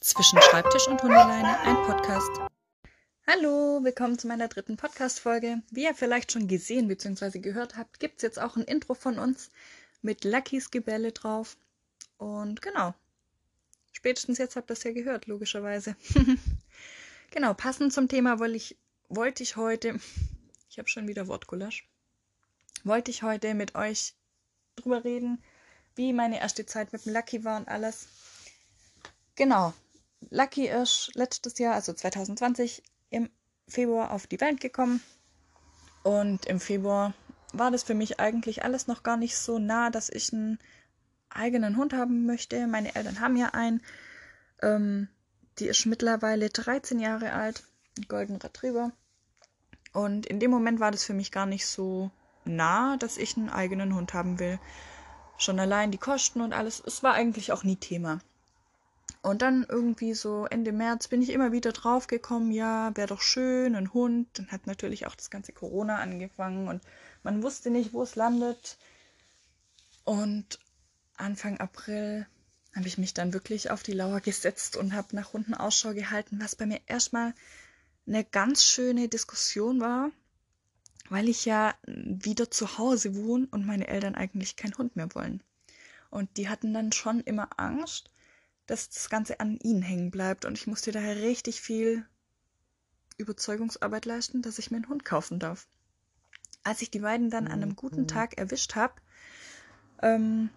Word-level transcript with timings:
Zwischen 0.00 0.40
Schreibtisch 0.42 0.86
und 0.88 1.02
Hundeleine, 1.02 1.58
ein 1.60 1.76
Podcast. 1.84 2.30
Hallo, 3.26 3.80
willkommen 3.82 4.18
zu 4.18 4.28
meiner 4.28 4.46
dritten 4.46 4.76
Podcast-Folge. 4.76 5.62
Wie 5.70 5.84
ihr 5.84 5.94
vielleicht 5.94 6.32
schon 6.32 6.48
gesehen 6.48 6.86
bzw. 6.86 7.38
gehört 7.38 7.76
habt, 7.76 7.98
gibt 7.98 8.16
es 8.16 8.22
jetzt 8.22 8.38
auch 8.38 8.56
ein 8.56 8.64
Intro 8.64 8.94
von 8.94 9.18
uns 9.18 9.50
mit 10.02 10.24
Luckys 10.24 10.70
Gebälle 10.70 11.12
drauf. 11.12 11.56
Und 12.18 12.60
genau, 12.60 12.94
spätestens 13.92 14.38
jetzt 14.38 14.54
habt 14.54 14.70
ihr 14.70 14.74
das 14.74 14.84
ja 14.84 14.92
gehört, 14.92 15.26
logischerweise. 15.26 15.96
genau, 17.30 17.54
passend 17.54 17.92
zum 17.92 18.06
Thema 18.06 18.38
wollte 18.38 18.56
ich, 18.56 18.76
wollte 19.08 19.42
ich 19.42 19.56
heute, 19.56 19.98
ich 20.70 20.78
habe 20.78 20.88
schon 20.88 21.08
wieder 21.08 21.26
Wortgulasch, 21.26 21.88
wollte 22.84 23.10
ich 23.10 23.22
heute 23.22 23.54
mit 23.54 23.74
euch 23.74 24.14
drüber 24.76 25.04
reden, 25.04 25.42
wie 25.94 26.12
meine 26.12 26.38
erste 26.38 26.66
Zeit 26.66 26.92
mit 26.92 27.06
dem 27.06 27.14
Lucky 27.14 27.44
war 27.44 27.56
und 27.56 27.68
alles. 27.68 28.08
Genau. 29.36 29.72
Lucky 30.30 30.68
ist 30.68 31.10
letztes 31.14 31.58
Jahr, 31.58 31.74
also 31.74 31.92
2020, 31.92 32.82
im 33.10 33.30
Februar 33.68 34.10
auf 34.10 34.26
die 34.26 34.40
Welt 34.40 34.60
gekommen. 34.60 35.02
Und 36.02 36.46
im 36.46 36.60
Februar 36.60 37.14
war 37.52 37.70
das 37.70 37.82
für 37.82 37.94
mich 37.94 38.20
eigentlich 38.20 38.64
alles 38.64 38.86
noch 38.86 39.02
gar 39.02 39.16
nicht 39.16 39.36
so 39.36 39.58
nah, 39.58 39.90
dass 39.90 40.08
ich 40.08 40.32
einen 40.32 40.58
eigenen 41.30 41.76
Hund 41.76 41.92
haben 41.92 42.26
möchte. 42.26 42.66
Meine 42.66 42.94
Eltern 42.94 43.20
haben 43.20 43.36
ja 43.36 43.48
einen. 43.48 43.82
Ähm, 44.62 45.08
die 45.58 45.66
ist 45.66 45.86
mittlerweile 45.86 46.50
13 46.50 46.98
Jahre 47.00 47.32
alt, 47.32 47.64
ein 47.98 48.06
Golden 48.08 48.36
Retriever. 48.36 48.92
Und 49.92 50.26
in 50.26 50.40
dem 50.40 50.50
Moment 50.50 50.80
war 50.80 50.90
das 50.90 51.04
für 51.04 51.14
mich 51.14 51.32
gar 51.32 51.46
nicht 51.46 51.66
so 51.66 52.10
nah, 52.44 52.96
dass 52.98 53.16
ich 53.16 53.36
einen 53.36 53.48
eigenen 53.48 53.94
Hund 53.94 54.12
haben 54.12 54.38
will. 54.38 54.58
Schon 55.38 55.58
allein 55.58 55.90
die 55.90 55.98
Kosten 55.98 56.40
und 56.40 56.52
alles, 56.52 56.82
es 56.84 57.02
war 57.02 57.14
eigentlich 57.14 57.52
auch 57.52 57.64
nie 57.64 57.76
Thema. 57.76 58.20
Und 59.26 59.42
dann 59.42 59.66
irgendwie 59.68 60.14
so 60.14 60.46
Ende 60.46 60.70
März 60.70 61.08
bin 61.08 61.20
ich 61.20 61.30
immer 61.30 61.50
wieder 61.50 61.72
draufgekommen, 61.72 62.52
ja, 62.52 62.96
wäre 62.96 63.08
doch 63.08 63.22
schön, 63.22 63.74
ein 63.74 63.92
Hund. 63.92 64.28
Dann 64.34 64.52
hat 64.52 64.68
natürlich 64.68 65.08
auch 65.08 65.16
das 65.16 65.30
ganze 65.30 65.52
Corona 65.52 65.98
angefangen 65.98 66.68
und 66.68 66.80
man 67.24 67.42
wusste 67.42 67.70
nicht, 67.70 67.92
wo 67.92 68.04
es 68.04 68.14
landet. 68.14 68.78
Und 70.04 70.60
Anfang 71.16 71.58
April 71.58 72.28
habe 72.76 72.86
ich 72.86 72.98
mich 72.98 73.14
dann 73.14 73.32
wirklich 73.32 73.72
auf 73.72 73.82
die 73.82 73.94
Lauer 73.94 74.20
gesetzt 74.20 74.76
und 74.76 74.94
habe 74.94 75.16
nach 75.16 75.32
Hunden 75.32 75.54
Ausschau 75.54 75.92
gehalten, 75.92 76.38
was 76.40 76.54
bei 76.54 76.66
mir 76.66 76.80
erstmal 76.86 77.34
eine 78.06 78.22
ganz 78.22 78.62
schöne 78.62 79.08
Diskussion 79.08 79.80
war, 79.80 80.12
weil 81.08 81.28
ich 81.28 81.44
ja 81.44 81.74
wieder 81.84 82.48
zu 82.48 82.78
Hause 82.78 83.16
wohne 83.16 83.48
und 83.50 83.66
meine 83.66 83.88
Eltern 83.88 84.14
eigentlich 84.14 84.54
keinen 84.54 84.78
Hund 84.78 84.94
mehr 84.94 85.12
wollen. 85.16 85.42
Und 86.10 86.36
die 86.36 86.48
hatten 86.48 86.72
dann 86.72 86.92
schon 86.92 87.18
immer 87.22 87.48
Angst, 87.56 88.08
dass 88.66 88.88
das 88.88 89.08
Ganze 89.08 89.40
an 89.40 89.58
ihnen 89.58 89.82
hängen 89.82 90.10
bleibt. 90.10 90.44
Und 90.44 90.58
ich 90.58 90.66
musste 90.66 90.92
daher 90.92 91.16
richtig 91.16 91.60
viel 91.60 92.04
Überzeugungsarbeit 93.16 94.04
leisten, 94.04 94.42
dass 94.42 94.58
ich 94.58 94.70
mir 94.70 94.78
einen 94.78 94.88
Hund 94.88 95.04
kaufen 95.04 95.38
darf. 95.38 95.66
Als 96.62 96.82
ich 96.82 96.90
die 96.90 96.98
beiden 96.98 97.30
dann 97.30 97.46
an 97.46 97.62
einem 97.62 97.76
guten 97.76 98.02
mhm. 98.02 98.08
Tag 98.08 98.38
erwischt 98.38 98.74
habe, 98.74 98.94
ähm, 100.02 100.50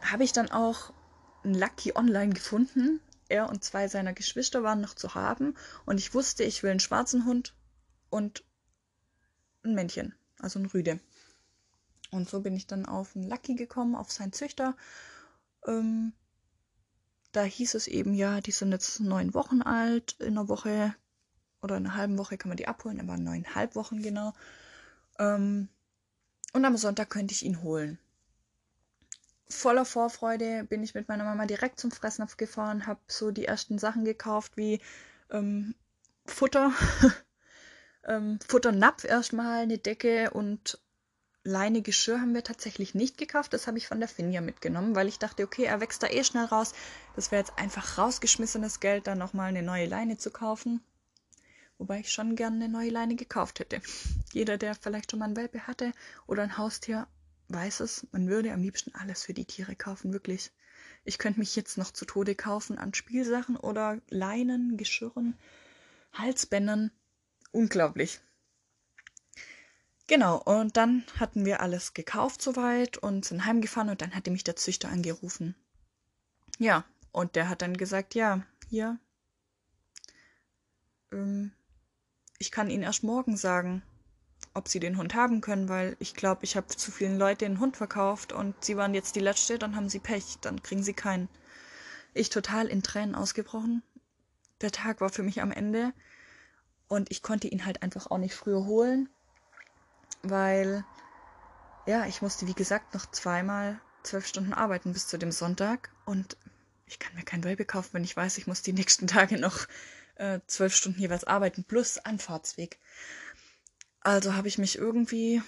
habe 0.00 0.24
ich 0.24 0.32
dann 0.32 0.50
auch 0.50 0.92
einen 1.44 1.54
Lucky 1.54 1.94
online 1.94 2.32
gefunden. 2.32 3.00
Er 3.28 3.48
und 3.48 3.62
zwei 3.62 3.86
seiner 3.86 4.12
Geschwister 4.12 4.62
waren 4.62 4.80
noch 4.80 4.94
zu 4.94 5.14
haben. 5.14 5.54
Und 5.84 5.98
ich 5.98 6.14
wusste, 6.14 6.42
ich 6.44 6.62
will 6.62 6.70
einen 6.70 6.80
schwarzen 6.80 7.26
Hund 7.26 7.54
und 8.08 8.44
ein 9.62 9.74
Männchen, 9.74 10.14
also 10.38 10.58
ein 10.58 10.66
Rüde. 10.66 10.98
Und 12.10 12.28
so 12.28 12.40
bin 12.40 12.56
ich 12.56 12.66
dann 12.66 12.86
auf 12.86 13.14
einen 13.14 13.28
Lucky 13.28 13.54
gekommen, 13.54 13.94
auf 13.94 14.10
seinen 14.10 14.32
Züchter 14.32 14.76
ähm, 15.66 16.12
da 17.32 17.42
hieß 17.44 17.74
es 17.74 17.86
eben, 17.86 18.14
ja, 18.14 18.40
die 18.40 18.50
sind 18.50 18.72
jetzt 18.72 19.00
neun 19.00 19.34
Wochen 19.34 19.62
alt. 19.62 20.16
In 20.20 20.36
einer 20.38 20.48
Woche 20.48 20.94
oder 21.62 21.76
in 21.76 21.86
einer 21.86 21.96
halben 21.96 22.18
Woche 22.18 22.38
kann 22.38 22.48
man 22.48 22.56
die 22.56 22.68
abholen. 22.68 22.98
Er 22.98 23.06
war 23.06 23.18
neuneinhalb 23.18 23.74
Wochen 23.76 24.02
genau. 24.02 24.32
Ähm, 25.18 25.68
und 26.52 26.64
am 26.64 26.76
Sonntag 26.76 27.10
könnte 27.10 27.32
ich 27.32 27.44
ihn 27.44 27.62
holen. 27.62 27.98
Voller 29.48 29.84
Vorfreude 29.84 30.64
bin 30.64 30.82
ich 30.82 30.94
mit 30.94 31.08
meiner 31.08 31.24
Mama 31.24 31.46
direkt 31.46 31.80
zum 31.80 31.90
Fressnapf 31.90 32.36
gefahren, 32.36 32.86
habe 32.86 33.00
so 33.08 33.30
die 33.30 33.46
ersten 33.46 33.78
Sachen 33.78 34.04
gekauft 34.04 34.56
wie 34.56 34.80
ähm, 35.30 35.74
Futter, 36.26 36.72
ähm, 38.04 38.38
Futternapf 38.46 39.04
erstmal, 39.04 39.62
eine 39.62 39.78
Decke 39.78 40.30
und 40.30 40.80
Leine 41.42 41.80
Geschirr 41.80 42.20
haben 42.20 42.34
wir 42.34 42.44
tatsächlich 42.44 42.94
nicht 42.94 43.16
gekauft. 43.16 43.54
Das 43.54 43.66
habe 43.66 43.78
ich 43.78 43.88
von 43.88 43.98
der 43.98 44.08
Finja 44.08 44.42
mitgenommen, 44.42 44.94
weil 44.94 45.08
ich 45.08 45.18
dachte, 45.18 45.44
okay, 45.44 45.64
er 45.64 45.80
wächst 45.80 46.02
da 46.02 46.06
eh 46.08 46.22
schnell 46.22 46.44
raus. 46.44 46.74
Das 47.16 47.30
wäre 47.30 47.40
jetzt 47.40 47.58
einfach 47.58 47.96
rausgeschmissenes 47.96 48.80
Geld, 48.80 49.06
da 49.06 49.14
nochmal 49.14 49.48
eine 49.48 49.62
neue 49.62 49.86
Leine 49.86 50.18
zu 50.18 50.30
kaufen. 50.30 50.82
Wobei 51.78 52.00
ich 52.00 52.12
schon 52.12 52.36
gerne 52.36 52.56
eine 52.56 52.68
neue 52.68 52.90
Leine 52.90 53.16
gekauft 53.16 53.58
hätte. 53.58 53.80
Jeder, 54.32 54.58
der 54.58 54.74
vielleicht 54.74 55.10
schon 55.10 55.20
mal 55.20 55.28
ein 55.28 55.36
Welpe 55.36 55.66
hatte 55.66 55.92
oder 56.26 56.42
ein 56.42 56.58
Haustier, 56.58 57.06
weiß 57.48 57.80
es. 57.80 58.06
Man 58.12 58.28
würde 58.28 58.52
am 58.52 58.60
liebsten 58.60 58.94
alles 58.94 59.24
für 59.24 59.32
die 59.32 59.46
Tiere 59.46 59.74
kaufen, 59.76 60.12
wirklich. 60.12 60.52
Ich 61.04 61.16
könnte 61.16 61.40
mich 61.40 61.56
jetzt 61.56 61.78
noch 61.78 61.90
zu 61.90 62.04
Tode 62.04 62.34
kaufen 62.34 62.76
an 62.76 62.92
Spielsachen 62.92 63.56
oder 63.56 64.02
Leinen, 64.10 64.76
Geschirren, 64.76 65.38
Halsbändern. 66.12 66.90
Unglaublich. 67.50 68.20
Genau, 70.10 70.38
und 70.38 70.76
dann 70.76 71.04
hatten 71.20 71.44
wir 71.44 71.60
alles 71.60 71.94
gekauft 71.94 72.42
soweit 72.42 72.98
und 72.98 73.24
sind 73.24 73.46
heimgefahren 73.46 73.90
und 73.90 74.02
dann 74.02 74.12
hatte 74.12 74.32
mich 74.32 74.42
der 74.42 74.56
Züchter 74.56 74.88
angerufen. 74.88 75.54
Ja, 76.58 76.84
und 77.12 77.36
der 77.36 77.48
hat 77.48 77.62
dann 77.62 77.76
gesagt, 77.76 78.16
ja, 78.16 78.42
hier, 78.68 78.98
ähm, 81.12 81.52
ich 82.40 82.50
kann 82.50 82.70
Ihnen 82.70 82.82
erst 82.82 83.04
morgen 83.04 83.36
sagen, 83.36 83.84
ob 84.52 84.66
Sie 84.66 84.80
den 84.80 84.96
Hund 84.96 85.14
haben 85.14 85.40
können, 85.40 85.68
weil 85.68 85.94
ich 86.00 86.16
glaube, 86.16 86.44
ich 86.44 86.56
habe 86.56 86.66
zu 86.66 86.90
vielen 86.90 87.16
Leuten 87.16 87.44
den 87.44 87.60
Hund 87.60 87.76
verkauft 87.76 88.32
und 88.32 88.64
Sie 88.64 88.76
waren 88.76 88.94
jetzt 88.94 89.14
die 89.14 89.20
Letzte, 89.20 89.60
dann 89.60 89.76
haben 89.76 89.88
Sie 89.88 90.00
Pech, 90.00 90.38
dann 90.40 90.60
kriegen 90.60 90.82
Sie 90.82 90.92
keinen. 90.92 91.28
Ich 92.14 92.30
total 92.30 92.66
in 92.66 92.82
Tränen 92.82 93.14
ausgebrochen. 93.14 93.84
Der 94.60 94.72
Tag 94.72 95.00
war 95.00 95.10
für 95.10 95.22
mich 95.22 95.40
am 95.40 95.52
Ende 95.52 95.92
und 96.88 97.12
ich 97.12 97.22
konnte 97.22 97.46
ihn 97.46 97.64
halt 97.64 97.84
einfach 97.84 98.10
auch 98.10 98.18
nicht 98.18 98.34
früher 98.34 98.64
holen 98.64 99.08
weil 100.22 100.84
ja, 101.86 102.06
ich 102.06 102.22
musste, 102.22 102.46
wie 102.46 102.54
gesagt, 102.54 102.94
noch 102.94 103.10
zweimal 103.10 103.80
zwölf 104.02 104.26
Stunden 104.26 104.52
arbeiten 104.52 104.92
bis 104.92 105.06
zu 105.06 105.18
dem 105.18 105.32
Sonntag 105.32 105.90
und 106.04 106.36
ich 106.86 106.98
kann 106.98 107.14
mir 107.14 107.22
kein 107.22 107.44
Welpe 107.44 107.64
kaufen, 107.64 107.90
wenn 107.92 108.04
ich 108.04 108.16
weiß, 108.16 108.38
ich 108.38 108.46
muss 108.46 108.62
die 108.62 108.72
nächsten 108.72 109.06
Tage 109.08 109.38
noch 109.38 109.66
äh, 110.16 110.40
zwölf 110.46 110.74
Stunden 110.74 111.00
jeweils 111.00 111.24
arbeiten, 111.24 111.64
plus 111.64 111.98
Anfahrtsweg. 111.98 112.78
Also 114.00 114.34
habe 114.34 114.48
ich 114.48 114.58
mich 114.58 114.78
irgendwie 114.78 115.42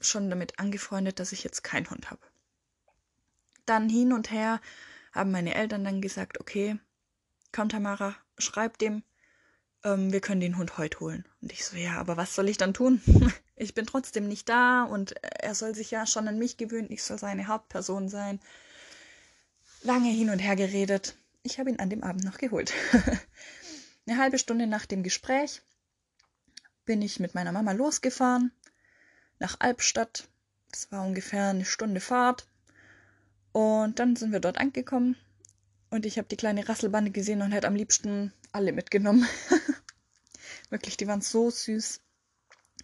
schon 0.00 0.30
damit 0.30 0.58
angefreundet, 0.58 1.18
dass 1.18 1.32
ich 1.32 1.44
jetzt 1.44 1.62
keinen 1.62 1.90
Hund 1.90 2.10
habe. 2.10 2.22
Dann 3.66 3.88
hin 3.88 4.12
und 4.12 4.30
her 4.30 4.60
haben 5.12 5.30
meine 5.30 5.54
Eltern 5.54 5.84
dann 5.84 6.00
gesagt, 6.00 6.40
okay, 6.40 6.78
komm 7.52 7.68
Tamara, 7.68 8.16
schreib 8.38 8.78
dem, 8.78 9.02
ähm, 9.84 10.12
wir 10.12 10.20
können 10.20 10.40
den 10.40 10.56
Hund 10.56 10.78
heute 10.78 11.00
holen. 11.00 11.24
Und 11.40 11.52
ich 11.52 11.64
so, 11.64 11.76
ja, 11.76 11.98
aber 11.98 12.16
was 12.16 12.34
soll 12.34 12.48
ich 12.48 12.56
dann 12.56 12.74
tun? 12.74 13.00
ich 13.56 13.74
bin 13.74 13.86
trotzdem 13.86 14.28
nicht 14.28 14.48
da 14.48 14.84
und 14.84 15.14
er 15.22 15.54
soll 15.54 15.74
sich 15.74 15.90
ja 15.90 16.06
schon 16.06 16.28
an 16.28 16.38
mich 16.38 16.56
gewöhnen, 16.56 16.90
ich 16.90 17.02
soll 17.02 17.18
seine 17.18 17.46
Hauptperson 17.46 18.08
sein. 18.08 18.40
Lange 19.82 20.10
hin 20.10 20.30
und 20.30 20.38
her 20.38 20.56
geredet. 20.56 21.14
Ich 21.42 21.58
habe 21.58 21.70
ihn 21.70 21.78
an 21.78 21.90
dem 21.90 22.02
Abend 22.02 22.24
noch 22.24 22.38
geholt. 22.38 22.72
Eine 24.06 24.18
halbe 24.18 24.38
Stunde 24.38 24.66
nach 24.66 24.86
dem 24.86 25.02
Gespräch 25.02 25.62
bin 26.84 27.02
ich 27.02 27.20
mit 27.20 27.34
meiner 27.34 27.52
Mama 27.52 27.72
losgefahren 27.72 28.50
nach 29.38 29.56
Albstadt. 29.60 30.28
Das 30.70 30.90
war 30.92 31.04
ungefähr 31.04 31.48
eine 31.48 31.64
Stunde 31.64 32.00
Fahrt. 32.00 32.46
Und 33.52 33.98
dann 33.98 34.16
sind 34.16 34.32
wir 34.32 34.40
dort 34.40 34.58
angekommen 34.58 35.16
und 35.90 36.06
ich 36.06 36.18
habe 36.18 36.28
die 36.28 36.36
kleine 36.36 36.68
Rasselbande 36.68 37.10
gesehen 37.10 37.42
und 37.42 37.52
hätte 37.52 37.66
am 37.66 37.74
liebsten 37.74 38.32
alle 38.52 38.72
mitgenommen. 38.72 39.26
Wirklich, 40.70 40.96
die 40.96 41.06
waren 41.06 41.20
so 41.20 41.50
süß. 41.50 42.00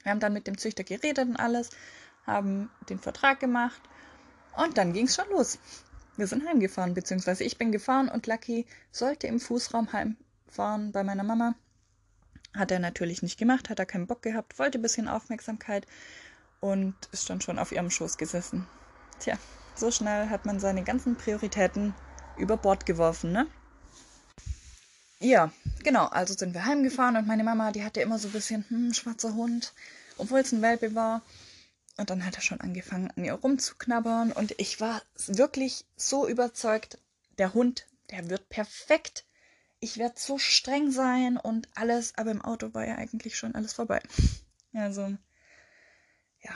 Wir 0.03 0.13
haben 0.13 0.21
dann 0.21 0.33
mit 0.33 0.47
dem 0.47 0.59
Züchter 0.59 0.85
geredet 0.85 1.29
und 1.29 1.37
alles, 1.37 1.71
haben 2.25 2.71
den 2.89 2.99
Vertrag 2.99 3.41
gemacht 3.41 3.81
und 4.57 4.79
dann 4.79 4.93
ging 4.93 5.07
es 5.07 5.17
schon 5.17 5.29
los. 5.31 5.59
Wir 6.17 6.27
sind 6.27 6.47
heimgefahren, 6.47 6.95
beziehungsweise 6.95 7.45
ich 7.45 7.59
bin 7.59 7.73
gefahren 7.73 8.09
und 8.09 8.27
Lucky 8.27 8.67
sollte 8.91 9.27
im 9.27 9.39
Fußraum 9.39 9.93
heimfahren 9.93 10.93
bei 10.93 11.05
meiner 11.05 11.25
Mama. 11.25 11.55
Hat 12.55 12.71
er 12.71 12.79
natürlich 12.79 13.23
nicht 13.23 13.39
gemacht, 13.39 13.69
hat 13.69 13.79
er 13.79 13.87
keinen 13.87 14.07
Bock 14.07 14.23
gehabt, 14.23 14.59
wollte 14.59 14.79
ein 14.79 14.83
bisschen 14.83 15.09
Aufmerksamkeit 15.09 15.87
und 16.61 16.95
ist 17.13 17.29
dann 17.29 17.41
schon 17.41 17.59
auf 17.59 17.71
ihrem 17.71 17.91
Schoß 17.91 18.17
gesessen. 18.17 18.67
Tja, 19.19 19.37
so 19.75 19.91
schnell 19.91 20.31
hat 20.31 20.47
man 20.47 20.59
seine 20.59 20.85
ganzen 20.85 21.17
Prioritäten 21.17 21.95
über 22.39 22.57
Bord 22.57 22.87
geworfen, 22.87 23.33
ne? 23.33 23.47
Ja, 25.19 25.51
genau, 25.83 26.07
also 26.07 26.35
sind 26.35 26.53
wir 26.53 26.67
heimgefahren 26.67 27.17
und 27.17 27.27
meine 27.27 27.45
Mama, 27.45 27.73
die 27.73 27.85
hatte 27.85 28.01
immer 28.01 28.19
so 28.19 28.29
ein 28.29 28.33
bisschen, 28.33 28.65
hm, 28.69 28.93
schwarzer 28.93 29.35
Hund, 29.35 29.73
obwohl 30.19 30.41
es 30.41 30.53
ein 30.53 30.63
Welpe 30.63 30.95
war. 30.95 31.23
Und 31.97 32.11
dann 32.11 32.27
hat 32.27 32.35
er 32.37 32.43
schon 32.43 32.61
angefangen, 32.61 33.11
an 33.17 33.25
ihr 33.25 33.33
rumzuknabbern 33.33 34.33
und 34.33 34.55
ich 34.59 34.81
war 34.81 35.01
wirklich 35.27 35.87
so 35.97 36.29
überzeugt, 36.29 36.99
der 37.39 37.55
Hund, 37.55 37.87
der 38.11 38.29
wird 38.29 38.51
perfekt. 38.51 39.25
Ich 39.81 39.97
werde 39.97 40.15
so 40.19 40.37
streng 40.39 40.91
sein 40.91 41.39
und 41.39 41.69
alles, 41.75 42.17
aber 42.17 42.31
im 42.31 42.43
Auto 42.43 42.75
war 42.75 42.87
ja 42.87 42.97
eigentlich 42.97 43.39
schon 43.39 43.55
alles 43.55 43.73
vorbei. 43.73 44.03
Also, 44.75 45.17
ja. 46.43 46.55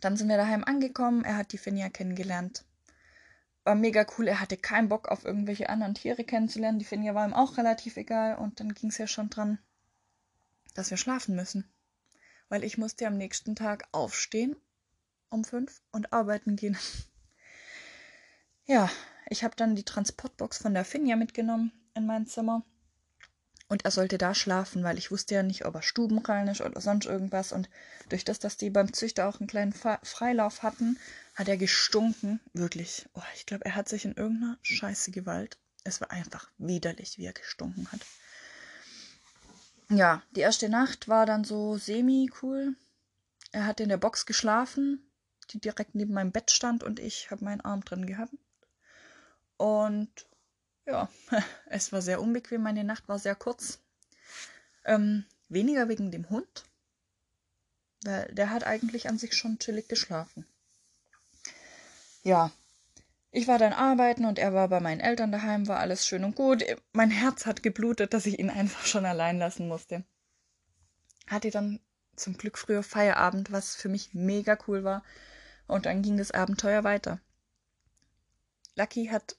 Dann 0.00 0.16
sind 0.16 0.28
wir 0.28 0.36
daheim 0.36 0.64
angekommen. 0.64 1.24
Er 1.24 1.36
hat 1.36 1.52
die 1.52 1.58
Finja 1.58 1.88
kennengelernt. 1.88 2.64
War 3.66 3.74
mega 3.74 4.06
cool. 4.16 4.28
Er 4.28 4.40
hatte 4.40 4.56
keinen 4.56 4.88
Bock 4.88 5.08
auf 5.08 5.24
irgendwelche 5.24 5.68
anderen 5.68 5.94
Tiere 5.96 6.22
kennenzulernen. 6.22 6.78
Die 6.78 6.84
Finja 6.84 7.16
war 7.16 7.26
ihm 7.26 7.34
auch 7.34 7.58
relativ 7.58 7.96
egal. 7.96 8.36
Und 8.36 8.60
dann 8.60 8.74
ging 8.74 8.90
es 8.90 8.98
ja 8.98 9.08
schon 9.08 9.28
dran, 9.28 9.58
dass 10.74 10.90
wir 10.90 10.96
schlafen 10.96 11.34
müssen. 11.34 11.68
Weil 12.48 12.62
ich 12.62 12.78
musste 12.78 13.08
am 13.08 13.16
nächsten 13.16 13.56
Tag 13.56 13.88
aufstehen 13.90 14.54
um 15.30 15.42
fünf 15.42 15.82
und 15.90 16.12
arbeiten 16.12 16.54
gehen. 16.56 16.78
Ja, 18.68 18.90
ich 19.28 19.44
habe 19.44 19.54
dann 19.54 19.76
die 19.76 19.84
Transportbox 19.84 20.58
von 20.58 20.74
der 20.74 20.84
Finja 20.84 21.14
mitgenommen 21.14 21.70
in 21.94 22.04
mein 22.04 22.26
Zimmer. 22.26 22.64
Und 23.68 23.84
er 23.84 23.92
sollte 23.92 24.18
da 24.18 24.34
schlafen, 24.34 24.82
weil 24.82 24.98
ich 24.98 25.12
wusste 25.12 25.36
ja 25.36 25.44
nicht, 25.44 25.66
ob 25.66 25.76
er 25.76 25.82
stubenrein 25.82 26.48
ist 26.48 26.60
oder 26.60 26.80
sonst 26.80 27.06
irgendwas. 27.06 27.52
Und 27.52 27.68
durch 28.08 28.24
das, 28.24 28.40
dass 28.40 28.56
die 28.56 28.70
beim 28.70 28.92
Züchter 28.92 29.28
auch 29.28 29.38
einen 29.38 29.46
kleinen 29.46 29.72
Freilauf 29.72 30.64
hatten, 30.64 30.98
hat 31.36 31.48
er 31.48 31.56
gestunken. 31.56 32.40
Wirklich. 32.54 33.06
Oh, 33.14 33.22
ich 33.36 33.46
glaube, 33.46 33.64
er 33.66 33.76
hat 33.76 33.88
sich 33.88 34.04
in 34.04 34.16
irgendeiner 34.16 34.58
Scheiße 34.62 35.12
Gewalt. 35.12 35.58
Es 35.84 36.00
war 36.00 36.10
einfach 36.10 36.50
widerlich, 36.58 37.18
wie 37.18 37.26
er 37.26 37.32
gestunken 37.32 37.90
hat. 37.92 38.00
Ja, 39.88 40.22
die 40.32 40.40
erste 40.40 40.68
Nacht 40.68 41.06
war 41.06 41.26
dann 41.26 41.44
so 41.44 41.76
semi-cool. 41.76 42.74
Er 43.52 43.66
hat 43.66 43.78
in 43.78 43.88
der 43.88 43.98
Box 43.98 44.26
geschlafen, 44.26 45.08
die 45.50 45.60
direkt 45.60 45.94
neben 45.94 46.12
meinem 46.12 46.32
Bett 46.32 46.50
stand 46.50 46.82
und 46.82 46.98
ich 46.98 47.30
habe 47.30 47.44
meinen 47.44 47.60
Arm 47.60 47.84
drin 47.84 48.06
gehabt. 48.06 48.34
Und 49.58 50.10
ja, 50.86 51.08
es 51.66 51.92
war 51.92 52.02
sehr 52.02 52.20
unbequem. 52.20 52.62
Meine 52.62 52.82
Nacht 52.82 53.08
war 53.08 53.18
sehr 53.18 53.36
kurz. 53.36 53.78
Ähm, 54.84 55.24
weniger 55.48 55.88
wegen 55.88 56.10
dem 56.10 56.30
Hund, 56.30 56.64
weil 58.04 58.26
der 58.32 58.50
hat 58.50 58.64
eigentlich 58.64 59.08
an 59.08 59.18
sich 59.18 59.36
schon 59.36 59.58
chillig 59.58 59.88
geschlafen. 59.88 60.46
Ja, 62.26 62.50
ich 63.30 63.46
war 63.46 63.56
dann 63.56 63.72
arbeiten 63.72 64.24
und 64.24 64.40
er 64.40 64.52
war 64.52 64.66
bei 64.66 64.80
meinen 64.80 64.98
Eltern 64.98 65.30
daheim, 65.30 65.68
war 65.68 65.78
alles 65.78 66.04
schön 66.04 66.24
und 66.24 66.34
gut. 66.34 66.64
Mein 66.92 67.12
Herz 67.12 67.46
hat 67.46 67.62
geblutet, 67.62 68.12
dass 68.12 68.26
ich 68.26 68.40
ihn 68.40 68.50
einfach 68.60 68.84
schon 68.84 69.06
allein 69.06 69.38
lassen 69.38 69.68
musste. 69.68 70.04
Hatte 71.28 71.50
dann 71.50 71.78
zum 72.16 72.36
Glück 72.36 72.58
früher 72.58 72.82
Feierabend, 72.82 73.52
was 73.52 73.76
für 73.76 73.88
mich 73.88 74.12
mega 74.12 74.58
cool 74.66 74.82
war. 74.82 75.04
Und 75.68 75.86
dann 75.86 76.02
ging 76.02 76.16
das 76.16 76.32
Abenteuer 76.32 76.82
weiter. 76.82 77.20
Lucky 78.74 79.06
hat 79.06 79.36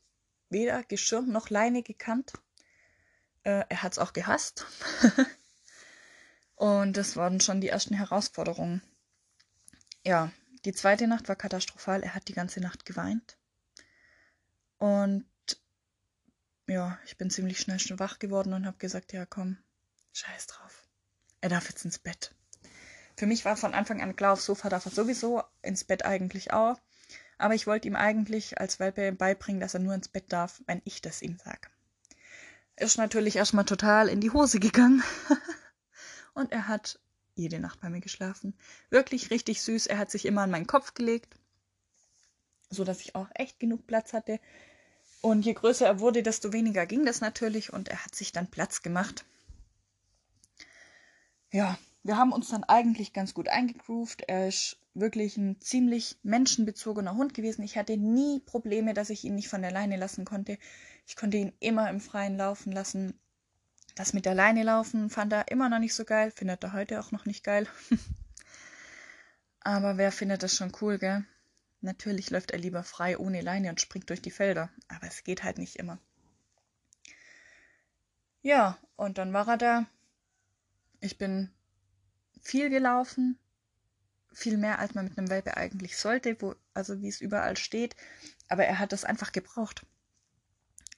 weder 0.47 0.81
Geschirr 0.83 1.23
noch 1.23 1.49
Leine 1.49 1.83
gekannt. 1.83 2.31
Äh, 3.43 3.65
er 3.67 3.83
hat 3.83 3.91
es 3.91 3.99
auch 3.99 4.13
gehasst. 4.13 4.65
und 6.55 6.95
das 6.95 7.17
waren 7.17 7.41
schon 7.41 7.59
die 7.59 7.67
ersten 7.67 7.95
Herausforderungen. 7.95 8.81
Ja, 10.05 10.31
die 10.67 10.73
zweite 10.73 11.07
Nacht 11.07 11.29
war 11.29 11.37
katastrophal. 11.37 12.03
Er 12.03 12.13
hat 12.13 12.27
die 12.27 12.33
ganze 12.33 12.59
Nacht 12.59 12.85
geweint. 12.85 13.37
Und 14.77 15.25
ja, 16.67 16.99
ich 17.05 17.17
bin 17.17 17.29
ziemlich 17.29 17.61
schnell 17.61 17.79
schon 17.79 17.99
wach 17.99 18.19
geworden 18.19 18.51
und 18.51 18.65
habe 18.65 18.77
gesagt, 18.77 19.13
ja 19.13 19.25
komm, 19.25 19.57
scheiß 20.11 20.47
drauf. 20.47 20.85
Er 21.39 21.47
darf 21.47 21.69
jetzt 21.69 21.85
ins 21.85 21.99
Bett. 21.99 22.35
Für 23.15 23.27
mich 23.27 23.45
war 23.45 23.55
von 23.55 23.73
Anfang 23.73 24.01
an 24.01 24.17
klar, 24.17 24.33
aufs 24.33 24.45
Sofa 24.45 24.67
darf 24.67 24.85
er 24.85 24.91
sowieso, 24.91 25.41
ins 25.61 25.85
Bett 25.85 26.03
eigentlich 26.03 26.51
auch. 26.51 26.77
Aber 27.37 27.55
ich 27.55 27.65
wollte 27.65 27.87
ihm 27.87 27.95
eigentlich 27.95 28.59
als 28.59 28.77
Welpe 28.77 29.13
beibringen, 29.13 29.61
dass 29.61 29.73
er 29.73 29.79
nur 29.79 29.93
ins 29.93 30.09
Bett 30.09 30.33
darf, 30.33 30.61
wenn 30.65 30.81
ich 30.83 31.01
das 31.01 31.21
ihm 31.21 31.37
sage. 31.37 31.69
Ist 32.75 32.97
natürlich 32.97 33.37
erstmal 33.37 33.63
total 33.63 34.09
in 34.09 34.19
die 34.19 34.31
Hose 34.31 34.59
gegangen. 34.59 35.01
Und 36.33 36.51
er 36.51 36.67
hat 36.67 36.99
jede 37.37 37.59
Nacht 37.59 37.81
bei 37.81 37.89
mir 37.89 38.01
geschlafen. 38.01 38.55
Wirklich 38.89 39.31
richtig 39.31 39.61
süß. 39.61 39.87
Er 39.87 39.97
hat 39.97 40.11
sich 40.11 40.25
immer 40.25 40.41
an 40.41 40.51
meinen 40.51 40.67
Kopf 40.67 40.93
gelegt, 40.93 41.35
so 42.69 42.83
dass 42.83 43.01
ich 43.01 43.15
auch 43.15 43.27
echt 43.35 43.59
genug 43.59 43.87
Platz 43.87 44.13
hatte. 44.13 44.39
Und 45.21 45.45
je 45.45 45.53
größer 45.53 45.85
er 45.85 45.99
wurde, 45.99 46.23
desto 46.23 46.53
weniger 46.53 46.85
ging 46.85 47.05
das 47.05 47.21
natürlich 47.21 47.73
und 47.73 47.89
er 47.89 48.03
hat 48.05 48.15
sich 48.15 48.31
dann 48.31 48.51
Platz 48.51 48.81
gemacht. 48.81 49.25
Ja, 51.51 51.77
wir 52.03 52.17
haben 52.17 52.33
uns 52.33 52.49
dann 52.49 52.63
eigentlich 52.63 53.13
ganz 53.13 53.33
gut 53.33 53.47
eingegroovt. 53.47 54.23
Er 54.27 54.47
ist 54.47 54.77
wirklich 54.93 55.37
ein 55.37 55.59
ziemlich 55.61 56.17
menschenbezogener 56.23 57.15
Hund 57.15 57.33
gewesen. 57.33 57.63
Ich 57.63 57.77
hatte 57.77 57.97
nie 57.97 58.39
Probleme, 58.39 58.93
dass 58.93 59.09
ich 59.09 59.23
ihn 59.23 59.35
nicht 59.35 59.47
von 59.47 59.61
der 59.61 59.71
Leine 59.71 59.97
lassen 59.97 60.25
konnte. 60.25 60.57
Ich 61.05 61.15
konnte 61.15 61.37
ihn 61.37 61.53
immer 61.59 61.89
im 61.89 61.99
Freien 61.99 62.37
laufen 62.37 62.71
lassen. 62.71 63.19
Das 63.97 64.13
mit 64.13 64.27
der 64.27 64.35
Leine 64.35 64.61
laufen 64.61 65.09
fand 65.09 65.33
er 65.33 65.47
immer 65.47 65.69
noch 65.69 65.79
nicht 65.79 65.95
so 65.95 66.05
geil, 66.05 66.29
findet 66.29 66.63
er 66.63 66.73
heute 66.73 66.99
auch 66.99 67.11
noch 67.11 67.25
nicht 67.25 67.43
geil. 67.43 67.67
Aber 69.59 69.97
wer 69.97 70.11
findet 70.11 70.43
das 70.43 70.55
schon 70.55 70.71
cool, 70.81 70.99
gell? 70.99 71.25
Natürlich 71.81 72.29
läuft 72.29 72.51
er 72.51 72.59
lieber 72.59 72.83
frei 72.83 73.17
ohne 73.17 73.41
Leine 73.41 73.69
und 73.69 73.81
springt 73.81 74.11
durch 74.11 74.21
die 74.21 74.31
Felder, 74.31 74.69
aber 74.87 75.07
es 75.07 75.23
geht 75.23 75.43
halt 75.43 75.57
nicht 75.57 75.77
immer. 75.77 75.99
Ja, 78.41 78.77
und 78.95 79.17
dann 79.17 79.33
war 79.33 79.47
er 79.47 79.57
da. 79.57 79.85
Ich 80.99 81.17
bin 81.17 81.51
viel 82.41 82.69
gelaufen, 82.69 83.39
viel 84.31 84.57
mehr 84.57 84.79
als 84.79 84.93
man 84.93 85.05
mit 85.05 85.17
einem 85.17 85.29
Welpe 85.29 85.57
eigentlich 85.57 85.97
sollte, 85.97 86.39
wo, 86.39 86.55
also 86.73 87.01
wie 87.01 87.09
es 87.09 87.21
überall 87.21 87.57
steht. 87.57 87.95
Aber 88.47 88.65
er 88.65 88.79
hat 88.79 88.91
das 88.91 89.05
einfach 89.05 89.31
gebraucht. 89.31 89.85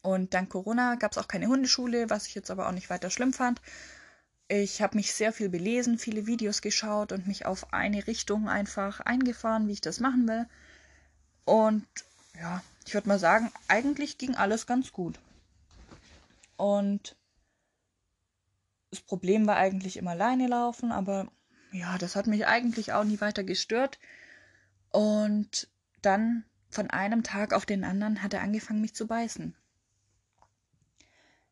Und 0.01 0.34
dank 0.34 0.50
Corona 0.50 0.96
gab 0.96 1.12
es 1.12 1.18
auch 1.18 1.28
keine 1.28 1.48
Hundeschule, 1.48 2.10
was 2.10 2.28
ich 2.28 2.36
jetzt 2.36 2.51
aber 2.51 2.68
auch 2.68 2.72
nicht 2.72 2.90
weiter 2.90 3.10
schlimm 3.10 3.34
fand. 3.34 3.62
Ich 4.48 4.81
habe 4.81 4.98
mich 4.98 5.13
sehr 5.13 5.31
viel 5.34 5.50
belesen, 5.50 6.00
viele 6.00 6.25
Videos 6.25 6.62
geschaut 6.62 7.12
und 7.12 7.28
mich 7.28 7.46
auf 7.46 7.74
eine 7.74 8.07
Richtung 8.07 8.50
einfach 8.50 9.00
eingefahren, 9.01 9.68
wie 9.68 9.74
ich 9.74 9.81
das 9.81 10.00
machen 10.00 10.28
will. 10.28 10.48
Und 11.46 11.86
ja, 12.40 12.63
ich 12.86 12.94
würde 12.94 13.07
mal 13.07 13.19
sagen, 13.19 13.51
eigentlich 13.68 14.18
ging 14.18 14.36
alles 14.36 14.66
ganz 14.66 14.92
gut. 14.92 15.19
Und 16.57 17.16
das 18.92 19.01
Problem 19.01 19.46
war 19.46 19.57
eigentlich 19.57 19.98
immer 19.98 20.12
alleine 20.12 20.48
laufen, 20.48 20.92
aber 20.92 21.31
ja, 21.72 21.98
das 21.98 22.16
hat 22.16 22.25
mich 22.25 22.48
eigentlich 22.48 22.94
auch 22.94 23.04
nie 23.04 23.22
weiter 23.22 23.44
gestört. 23.44 24.00
Und 24.90 25.69
dann 26.01 26.44
von 26.69 26.90
einem 26.90 27.24
Tag 27.24 27.54
auf 27.54 27.66
den 27.66 27.84
anderen 27.84 28.24
hat 28.24 28.34
er 28.34 28.42
angefangen, 28.42 28.81
mich 28.81 28.96
zu 28.96 29.06
beißen. 29.06 29.56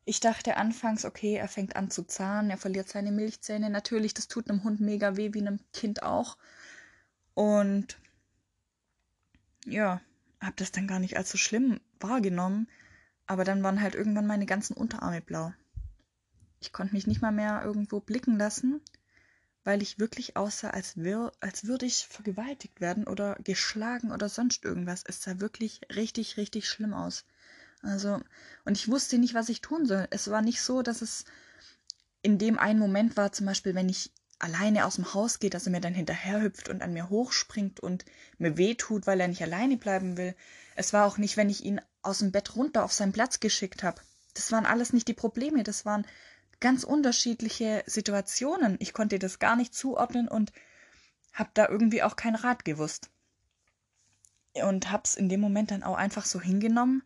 Ich 0.08 0.20
dachte 0.20 0.56
anfangs, 0.56 1.04
okay, 1.04 1.34
er 1.34 1.48
fängt 1.48 1.76
an 1.76 1.90
zu 1.90 2.02
zahnen, 2.02 2.48
er 2.48 2.56
verliert 2.56 2.88
seine 2.88 3.12
Milchzähne. 3.12 3.68
Natürlich, 3.68 4.14
das 4.14 4.26
tut 4.26 4.48
einem 4.48 4.64
Hund 4.64 4.80
mega 4.80 5.18
weh, 5.18 5.34
wie 5.34 5.42
einem 5.42 5.60
Kind 5.74 6.02
auch. 6.02 6.38
Und 7.34 7.98
ja, 9.66 10.00
hab 10.40 10.56
das 10.56 10.72
dann 10.72 10.86
gar 10.86 10.98
nicht 10.98 11.18
als 11.18 11.28
so 11.30 11.36
schlimm 11.36 11.78
wahrgenommen. 12.00 12.68
Aber 13.26 13.44
dann 13.44 13.62
waren 13.62 13.82
halt 13.82 13.94
irgendwann 13.94 14.26
meine 14.26 14.46
ganzen 14.46 14.72
Unterarme 14.72 15.20
blau. 15.20 15.52
Ich 16.60 16.72
konnte 16.72 16.94
mich 16.94 17.06
nicht 17.06 17.20
mal 17.20 17.30
mehr 17.30 17.60
irgendwo 17.62 18.00
blicken 18.00 18.38
lassen 18.38 18.80
weil 19.68 19.82
ich 19.82 19.98
wirklich 19.98 20.34
aussah, 20.34 20.70
als, 20.70 20.96
wär, 20.96 21.30
als 21.40 21.66
würde 21.66 21.84
ich 21.84 22.06
vergewaltigt 22.08 22.80
werden 22.80 23.06
oder 23.06 23.36
geschlagen 23.44 24.12
oder 24.12 24.30
sonst 24.30 24.64
irgendwas. 24.64 25.04
Es 25.06 25.22
sah 25.22 25.40
wirklich 25.40 25.82
richtig, 25.94 26.38
richtig 26.38 26.66
schlimm 26.66 26.94
aus. 26.94 27.26
Also, 27.82 28.20
und 28.64 28.76
ich 28.76 28.88
wusste 28.88 29.18
nicht, 29.18 29.34
was 29.34 29.48
ich 29.48 29.60
tun 29.60 29.86
soll. 29.86 30.06
Es 30.10 30.30
war 30.30 30.42
nicht 30.42 30.60
so, 30.60 30.82
dass 30.82 31.02
es 31.02 31.24
in 32.22 32.38
dem 32.38 32.58
einen 32.58 32.78
Moment 32.78 33.16
war, 33.16 33.32
zum 33.32 33.46
Beispiel, 33.46 33.74
wenn 33.74 33.88
ich 33.88 34.12
alleine 34.38 34.86
aus 34.86 34.96
dem 34.96 35.14
Haus 35.14 35.38
gehe, 35.38 35.50
dass 35.50 35.66
er 35.66 35.72
mir 35.72 35.80
dann 35.80 35.94
hinterherhüpft 35.94 36.68
und 36.68 36.82
an 36.82 36.92
mir 36.92 37.10
hochspringt 37.10 37.80
und 37.80 38.04
mir 38.38 38.56
wehtut, 38.56 39.06
weil 39.06 39.20
er 39.20 39.28
nicht 39.28 39.42
alleine 39.42 39.76
bleiben 39.76 40.16
will. 40.16 40.34
Es 40.76 40.92
war 40.92 41.06
auch 41.06 41.18
nicht, 41.18 41.36
wenn 41.36 41.50
ich 41.50 41.64
ihn 41.64 41.80
aus 42.02 42.18
dem 42.18 42.32
Bett 42.32 42.54
runter 42.56 42.84
auf 42.84 42.92
seinen 42.92 43.12
Platz 43.12 43.40
geschickt 43.40 43.82
habe. 43.82 44.00
Das 44.34 44.52
waren 44.52 44.66
alles 44.66 44.92
nicht 44.92 45.08
die 45.08 45.14
Probleme. 45.14 45.64
Das 45.64 45.84
waren 45.84 46.06
ganz 46.60 46.84
unterschiedliche 46.84 47.82
Situationen. 47.86 48.76
Ich 48.80 48.92
konnte 48.92 49.18
das 49.18 49.38
gar 49.38 49.56
nicht 49.56 49.74
zuordnen 49.74 50.28
und 50.28 50.52
habe 51.32 51.50
da 51.54 51.68
irgendwie 51.68 52.02
auch 52.02 52.16
keinen 52.16 52.36
Rat 52.36 52.64
gewusst. 52.64 53.10
Und 54.54 54.90
habe 54.90 55.02
es 55.04 55.16
in 55.16 55.28
dem 55.28 55.40
Moment 55.40 55.70
dann 55.70 55.82
auch 55.82 55.96
einfach 55.96 56.24
so 56.24 56.40
hingenommen, 56.40 57.02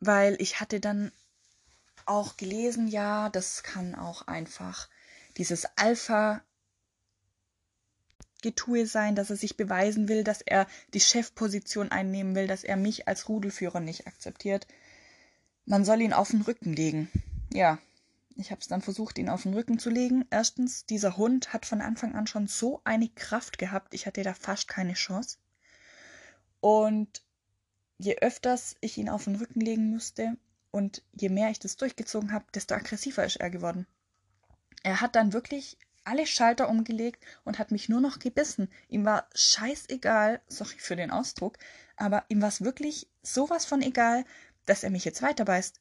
weil 0.00 0.36
ich 0.40 0.60
hatte 0.60 0.80
dann 0.80 1.12
auch 2.06 2.36
gelesen, 2.36 2.88
ja, 2.88 3.28
das 3.28 3.62
kann 3.62 3.94
auch 3.94 4.26
einfach 4.26 4.88
dieses 5.36 5.66
Alpha 5.76 6.42
Getue 8.42 8.86
sein, 8.86 9.16
dass 9.16 9.30
er 9.30 9.36
sich 9.36 9.56
beweisen 9.56 10.08
will, 10.08 10.22
dass 10.22 10.42
er 10.42 10.66
die 10.94 11.00
Chefposition 11.00 11.90
einnehmen 11.90 12.34
will, 12.34 12.46
dass 12.46 12.62
er 12.64 12.76
mich 12.76 13.08
als 13.08 13.28
Rudelführer 13.28 13.80
nicht 13.80 14.06
akzeptiert. 14.06 14.66
Man 15.64 15.84
soll 15.84 16.00
ihn 16.00 16.12
auf 16.12 16.30
den 16.30 16.42
Rücken 16.42 16.72
legen. 16.72 17.10
Ja, 17.52 17.78
ich 18.36 18.52
habe 18.52 18.60
es 18.60 18.68
dann 18.68 18.80
versucht, 18.80 19.18
ihn 19.18 19.28
auf 19.28 19.42
den 19.42 19.54
Rücken 19.54 19.80
zu 19.80 19.90
legen. 19.90 20.24
Erstens, 20.30 20.86
dieser 20.86 21.16
Hund 21.16 21.52
hat 21.52 21.66
von 21.66 21.80
Anfang 21.80 22.14
an 22.14 22.28
schon 22.28 22.46
so 22.46 22.80
eine 22.84 23.08
Kraft 23.08 23.58
gehabt, 23.58 23.92
ich 23.92 24.06
hatte 24.06 24.22
da 24.22 24.34
fast 24.34 24.68
keine 24.68 24.94
Chance. 24.94 25.38
Und 26.60 27.22
je 27.98 28.16
öfters 28.20 28.76
ich 28.80 28.96
ihn 28.96 29.08
auf 29.08 29.24
den 29.24 29.36
Rücken 29.36 29.60
legen 29.60 29.90
musste 29.90 30.36
und 30.70 31.02
je 31.12 31.28
mehr 31.28 31.50
ich 31.50 31.58
das 31.58 31.76
durchgezogen 31.76 32.32
habe, 32.32 32.46
desto 32.54 32.74
aggressiver 32.74 33.24
ist 33.24 33.36
er 33.36 33.50
geworden. 33.50 33.86
Er 34.82 35.00
hat 35.00 35.16
dann 35.16 35.32
wirklich 35.32 35.76
alle 36.04 36.26
Schalter 36.26 36.68
umgelegt 36.68 37.22
und 37.44 37.58
hat 37.58 37.70
mich 37.70 37.88
nur 37.88 38.00
noch 38.00 38.18
gebissen. 38.18 38.70
Ihm 38.88 39.04
war 39.04 39.28
scheißegal, 39.34 40.40
sorry 40.48 40.78
für 40.78 40.96
den 40.96 41.10
Ausdruck, 41.10 41.58
aber 41.96 42.24
ihm 42.28 42.40
war 42.40 42.48
es 42.48 42.62
wirklich 42.64 43.08
sowas 43.22 43.66
von 43.66 43.82
egal, 43.82 44.24
dass 44.64 44.84
er 44.84 44.90
mich 44.90 45.04
jetzt 45.04 45.20
weiter 45.20 45.44
beißt. 45.44 45.80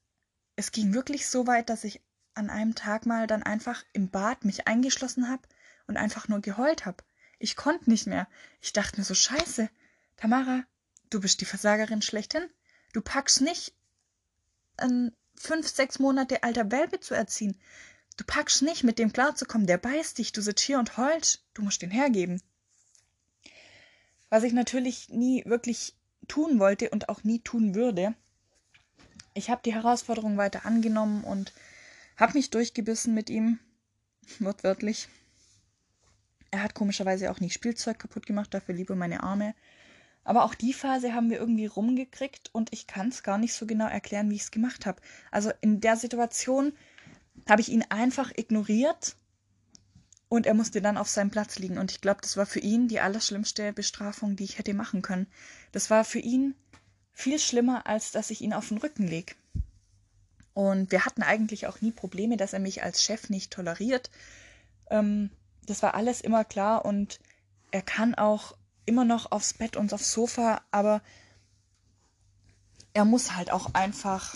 Es 0.55 0.71
ging 0.71 0.93
wirklich 0.93 1.27
so 1.27 1.47
weit, 1.47 1.69
dass 1.69 1.83
ich 1.83 2.01
an 2.33 2.50
einem 2.50 2.75
Tag 2.75 3.05
mal 3.05 3.27
dann 3.27 3.43
einfach 3.43 3.83
im 3.93 4.09
Bad 4.09 4.43
mich 4.43 4.67
eingeschlossen 4.67 5.29
habe 5.29 5.43
und 5.88 5.97
einfach 5.97 6.27
nur 6.27 6.41
geheult 6.41 6.86
habe. 6.86 7.03
Ich 7.39 7.55
konnte 7.55 7.89
nicht 7.89 8.07
mehr. 8.07 8.27
Ich 8.59 8.74
dachte 8.74 9.00
mir 9.00 9.05
so, 9.05 9.13
scheiße, 9.13 9.69
Tamara, 10.17 10.63
du 11.09 11.19
bist 11.21 11.41
die 11.41 11.45
Versagerin 11.45 12.01
schlechthin. 12.01 12.49
Du 12.93 13.01
packst 13.01 13.41
nicht, 13.41 13.73
ein 14.77 15.11
fünf, 15.35 15.67
sechs 15.67 15.99
Monate 15.99 16.43
alter 16.43 16.71
Welpe 16.71 16.99
zu 16.99 17.13
erziehen. 17.13 17.57
Du 18.17 18.23
packst 18.25 18.63
nicht, 18.63 18.83
mit 18.83 18.99
dem 18.99 19.13
klarzukommen. 19.13 19.67
Der 19.67 19.77
beißt 19.77 20.17
dich. 20.17 20.31
Du 20.31 20.41
sitzt 20.41 20.63
hier 20.63 20.79
und 20.79 20.97
heulst. 20.97 21.43
Du 21.53 21.61
musst 21.61 21.81
den 21.81 21.91
hergeben. 21.91 22.41
Was 24.29 24.43
ich 24.43 24.53
natürlich 24.53 25.09
nie 25.09 25.43
wirklich 25.45 25.95
tun 26.27 26.59
wollte 26.59 26.89
und 26.89 27.09
auch 27.09 27.23
nie 27.23 27.39
tun 27.39 27.75
würde. 27.75 28.15
Ich 29.33 29.49
habe 29.49 29.61
die 29.63 29.73
Herausforderung 29.73 30.37
weiter 30.37 30.65
angenommen 30.65 31.23
und 31.23 31.53
habe 32.17 32.33
mich 32.33 32.49
durchgebissen 32.49 33.13
mit 33.13 33.29
ihm. 33.29 33.59
Wortwörtlich. 34.39 35.07
Er 36.49 36.63
hat 36.63 36.73
komischerweise 36.73 37.29
auch 37.29 37.39
nie 37.39 37.51
Spielzeug 37.51 37.99
kaputt 37.99 38.25
gemacht, 38.25 38.53
dafür 38.53 38.73
liebe 38.73 38.95
meine 38.95 39.21
Arme. 39.21 39.53
Aber 40.27 40.43
auch 40.43 40.55
die 40.55 40.74
Phase 40.74 41.13
haben 41.13 41.29
wir 41.29 41.39
irgendwie 41.39 41.67
rumgekriegt 41.67 42.50
und 42.51 42.74
ich 42.74 42.86
kann 42.86 43.07
es 43.07 43.24
gar 43.24 43.38
nicht 43.38 43.53
so 43.53 43.65
genau 43.65 43.88
erklären, 43.88 44.29
wie 44.29 44.36
ich 44.36 44.41
es 44.41 44.51
gemacht 44.51 44.86
habe. 44.86 45.01
Also 45.31 45.53
in 45.62 45.79
der 45.79 45.96
Situation 45.96 46.74
habe 47.48 47.62
ich 47.62 47.69
ihn 47.69 47.86
einfach 47.88 48.34
ignoriert 48.36 49.15
und 50.27 50.46
er 50.46 50.53
musste 50.53 50.81
dann 50.81 50.98
auf 50.98 51.07
seinem 51.07 51.31
Platz 51.31 51.60
liegen. 51.60 51.77
Und 51.77 51.91
ich 51.91 52.01
glaube, 52.01 52.19
das 52.22 52.36
war 52.36 52.46
für 52.46 52.60
ihn 52.60 52.89
die 52.89 53.00
allerschlimmste 53.00 53.72
Bestrafung, 53.72 54.36
die 54.36 54.43
ich 54.43 54.57
hätte 54.57 54.74
machen 54.74 55.01
können. 55.01 55.27
Das 55.72 55.89
war 55.89 56.03
für 56.03 56.19
ihn 56.19 56.55
viel 57.13 57.39
schlimmer, 57.39 57.88
als 57.88 58.12
dass 58.12 58.29
ich 58.29 58.41
ihn 58.41 58.51
auf 58.51 58.67
den 58.67 58.79
Rücken 58.79 59.07
lege. 59.07 59.34
Und 60.53 60.91
wir 60.91 61.05
hatten 61.05 61.24
eigentlich 61.24 61.67
auch 61.67 61.79
nie 61.79 61.93
Probleme, 61.93 62.36
dass 62.36 62.51
er 62.51 62.60
mich 62.60 62.84
als 62.84 63.01
Chef 63.01 63.29
nicht 63.29 63.53
toleriert. 63.53 64.12
Ähm, 64.89 65.29
das 65.65 65.81
war 65.84 65.93
alles 65.93 66.19
immer 66.19 66.43
klar 66.43 66.84
und 66.84 67.22
er 67.72 67.81
kann 67.81 68.13
auch 68.13 68.57
immer 68.88 69.06
noch 69.06 69.32
aufs 69.32 69.53
Bett 69.53 69.77
und 69.77 69.94
aufs 69.94 70.12
Sofa, 70.12 70.62
aber 70.72 71.01
er 72.94 73.06
muss 73.06 73.36
halt 73.36 73.51
auch 73.51 73.75
einfach, 73.75 74.36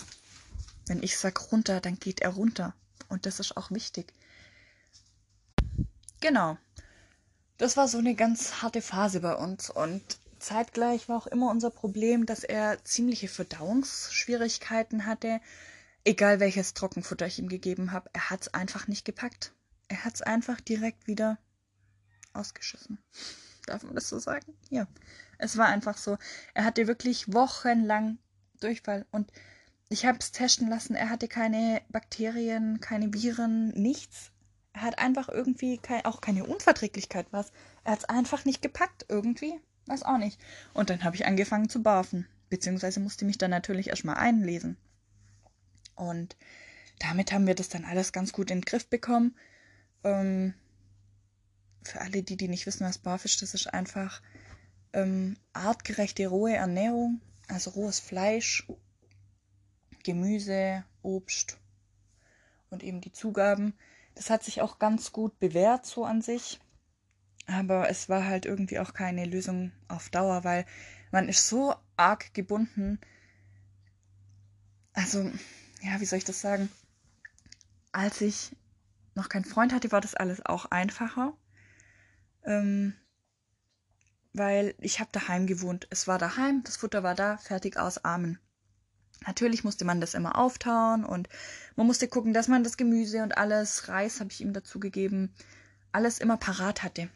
wenn 0.86 1.02
ich 1.02 1.18
sag 1.18 1.50
runter, 1.50 1.80
dann 1.80 1.98
geht 1.98 2.20
er 2.20 2.30
runter. 2.30 2.74
Und 3.08 3.26
das 3.26 3.40
ist 3.40 3.56
auch 3.56 3.72
wichtig. 3.72 4.12
Genau. 6.20 6.56
Das 7.58 7.76
war 7.76 7.88
so 7.88 7.98
eine 7.98 8.14
ganz 8.14 8.62
harte 8.62 8.80
Phase 8.80 9.20
bei 9.20 9.34
uns 9.34 9.70
und 9.70 10.02
zeitgleich 10.38 11.08
war 11.08 11.16
auch 11.16 11.26
immer 11.26 11.50
unser 11.50 11.70
Problem, 11.70 12.26
dass 12.26 12.44
er 12.44 12.84
ziemliche 12.84 13.28
Verdauungsschwierigkeiten 13.28 15.06
hatte. 15.06 15.40
Egal 16.04 16.40
welches 16.40 16.74
Trockenfutter 16.74 17.26
ich 17.26 17.38
ihm 17.38 17.48
gegeben 17.48 17.92
habe, 17.92 18.10
er 18.12 18.30
hat 18.30 18.42
es 18.42 18.54
einfach 18.54 18.88
nicht 18.88 19.04
gepackt. 19.04 19.52
Er 19.88 20.04
hat 20.04 20.14
es 20.14 20.22
einfach 20.22 20.60
direkt 20.60 21.06
wieder 21.06 21.38
ausgeschissen. 22.32 22.98
Darf 23.66 23.82
man 23.82 23.94
das 23.94 24.08
so 24.08 24.18
sagen? 24.18 24.52
Ja. 24.70 24.86
Es 25.38 25.56
war 25.56 25.66
einfach 25.66 25.96
so. 25.96 26.18
Er 26.54 26.64
hatte 26.64 26.86
wirklich 26.86 27.32
wochenlang 27.32 28.18
Durchfall 28.60 29.06
und 29.10 29.32
ich 29.88 30.06
habe 30.06 30.18
es 30.18 30.32
testen 30.32 30.68
lassen. 30.68 30.94
Er 30.94 31.10
hatte 31.10 31.28
keine 31.28 31.82
Bakterien, 31.90 32.80
keine 32.80 33.12
Viren, 33.12 33.68
nichts. 33.70 34.30
Er 34.72 34.82
hat 34.82 34.98
einfach 34.98 35.28
irgendwie 35.28 35.78
kein, 35.78 36.04
auch 36.04 36.20
keine 36.20 36.44
Unverträglichkeit 36.46 37.26
was. 37.30 37.52
Er 37.84 37.92
hat 37.92 37.98
es 38.00 38.04
einfach 38.06 38.44
nicht 38.44 38.62
gepackt 38.62 39.04
irgendwie. 39.08 39.60
Weiß 39.86 40.02
auch 40.02 40.18
nicht. 40.18 40.40
Und 40.72 40.90
dann 40.90 41.04
habe 41.04 41.16
ich 41.16 41.26
angefangen 41.26 41.68
zu 41.68 41.82
barfen. 41.82 42.26
Beziehungsweise 42.48 43.00
musste 43.00 43.24
mich 43.24 43.38
dann 43.38 43.50
natürlich 43.50 43.88
erstmal 43.88 44.16
einlesen. 44.16 44.76
Und 45.94 46.36
damit 46.98 47.32
haben 47.32 47.46
wir 47.46 47.54
das 47.54 47.68
dann 47.68 47.84
alles 47.84 48.12
ganz 48.12 48.32
gut 48.32 48.50
in 48.50 48.58
den 48.58 48.64
Griff 48.64 48.86
bekommen. 48.86 49.36
Ähm, 50.04 50.54
für 51.82 52.00
alle, 52.00 52.22
die, 52.22 52.36
die 52.36 52.48
nicht 52.48 52.66
wissen, 52.66 52.86
was 52.86 52.98
BAF 52.98 53.24
ist, 53.24 53.42
das 53.42 53.54
ist 53.54 53.72
einfach 53.72 54.22
ähm, 54.92 55.36
artgerechte 55.52 56.26
rohe 56.26 56.54
Ernährung, 56.54 57.20
also 57.48 57.70
rohes 57.70 58.00
Fleisch, 58.00 58.66
Gemüse, 60.02 60.84
Obst 61.02 61.58
und 62.70 62.82
eben 62.82 63.00
die 63.00 63.12
Zugaben. 63.12 63.74
Das 64.14 64.30
hat 64.30 64.42
sich 64.42 64.60
auch 64.60 64.78
ganz 64.78 65.12
gut 65.12 65.38
bewährt 65.38 65.86
so 65.86 66.04
an 66.04 66.22
sich. 66.22 66.60
Aber 67.46 67.88
es 67.88 68.08
war 68.08 68.24
halt 68.24 68.46
irgendwie 68.46 68.78
auch 68.78 68.94
keine 68.94 69.24
Lösung 69.24 69.72
auf 69.88 70.10
Dauer, 70.10 70.44
weil 70.44 70.64
man 71.10 71.28
ist 71.28 71.48
so 71.48 71.74
arg 71.96 72.32
gebunden. 72.34 73.00
Also, 74.92 75.30
ja, 75.82 76.00
wie 76.00 76.04
soll 76.04 76.18
ich 76.18 76.24
das 76.24 76.40
sagen? 76.40 76.70
Als 77.90 78.20
ich 78.20 78.54
noch 79.14 79.28
keinen 79.28 79.44
Freund 79.44 79.72
hatte, 79.72 79.92
war 79.92 80.00
das 80.00 80.14
alles 80.14 80.44
auch 80.44 80.66
einfacher. 80.66 81.34
Ähm, 82.44 82.94
weil 84.32 84.74
ich 84.78 85.00
habe 85.00 85.10
daheim 85.12 85.46
gewohnt. 85.46 85.86
Es 85.90 86.08
war 86.08 86.18
daheim, 86.18 86.62
das 86.64 86.76
Futter 86.76 87.02
war 87.02 87.14
da, 87.14 87.36
fertig 87.36 87.76
aus 87.76 88.04
Armen. 88.04 88.38
Natürlich 89.26 89.62
musste 89.62 89.84
man 89.84 90.00
das 90.00 90.14
immer 90.14 90.36
auftauen 90.36 91.04
und 91.04 91.28
man 91.76 91.86
musste 91.86 92.08
gucken, 92.08 92.32
dass 92.32 92.48
man 92.48 92.64
das 92.64 92.76
Gemüse 92.76 93.22
und 93.22 93.36
alles, 93.36 93.88
Reis 93.88 94.20
habe 94.20 94.30
ich 94.32 94.40
ihm 94.40 94.52
dazu 94.52 94.80
gegeben, 94.80 95.34
alles 95.92 96.18
immer 96.18 96.36
parat 96.36 96.82
hatte. 96.82 97.08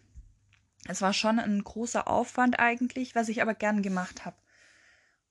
Es 0.89 1.03
war 1.03 1.13
schon 1.13 1.41
ein 1.41 1.65
großer 1.65 2.07
Aufwand 2.07 2.61
eigentlich, 2.61 3.15
was 3.15 3.29
ich 3.29 3.43
aber 3.43 3.55
gern 3.55 3.83
gemacht 3.83 4.25
habe. 4.25 4.37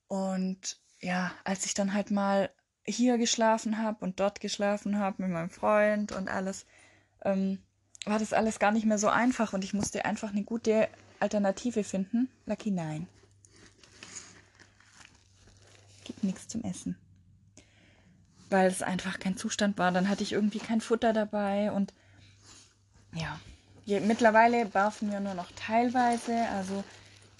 Und 0.07 0.79
ja, 0.99 1.31
als 1.43 1.65
ich 1.65 1.73
dann 1.73 1.93
halt 1.93 2.11
mal 2.11 2.49
hier 2.83 3.17
geschlafen 3.17 3.77
habe 3.77 4.03
und 4.03 4.19
dort 4.19 4.41
geschlafen 4.41 4.99
habe 4.99 5.23
mit 5.23 5.31
meinem 5.31 5.49
Freund 5.49 6.11
und 6.11 6.29
alles, 6.29 6.65
ähm, 7.23 7.63
war 8.05 8.19
das 8.19 8.33
alles 8.33 8.59
gar 8.59 8.71
nicht 8.71 8.85
mehr 8.85 8.97
so 8.99 9.07
einfach 9.09 9.53
und 9.53 9.63
ich 9.63 9.73
musste 9.73 10.05
einfach 10.05 10.31
eine 10.31 10.43
gute 10.43 10.87
Alternative 11.19 11.83
finden. 11.83 12.29
Lucky 12.45 12.71
nein. 12.71 13.07
Gibt 16.03 16.23
nichts 16.23 16.47
zum 16.47 16.63
Essen. 16.63 16.97
Weil 18.49 18.67
es 18.67 18.83
einfach 18.83 19.19
kein 19.19 19.37
Zustand 19.37 19.77
war. 19.77 19.91
Dann 19.91 20.07
hatte 20.07 20.23
ich 20.23 20.33
irgendwie 20.33 20.59
kein 20.59 20.81
Futter 20.81 21.13
dabei 21.13 21.71
und 21.71 21.93
ja. 23.13 23.39
Mittlerweile 23.87 24.65
barfen 24.65 25.11
wir 25.11 25.19
nur 25.19 25.33
noch 25.33 25.51
teilweise. 25.55 26.47
Also 26.49 26.83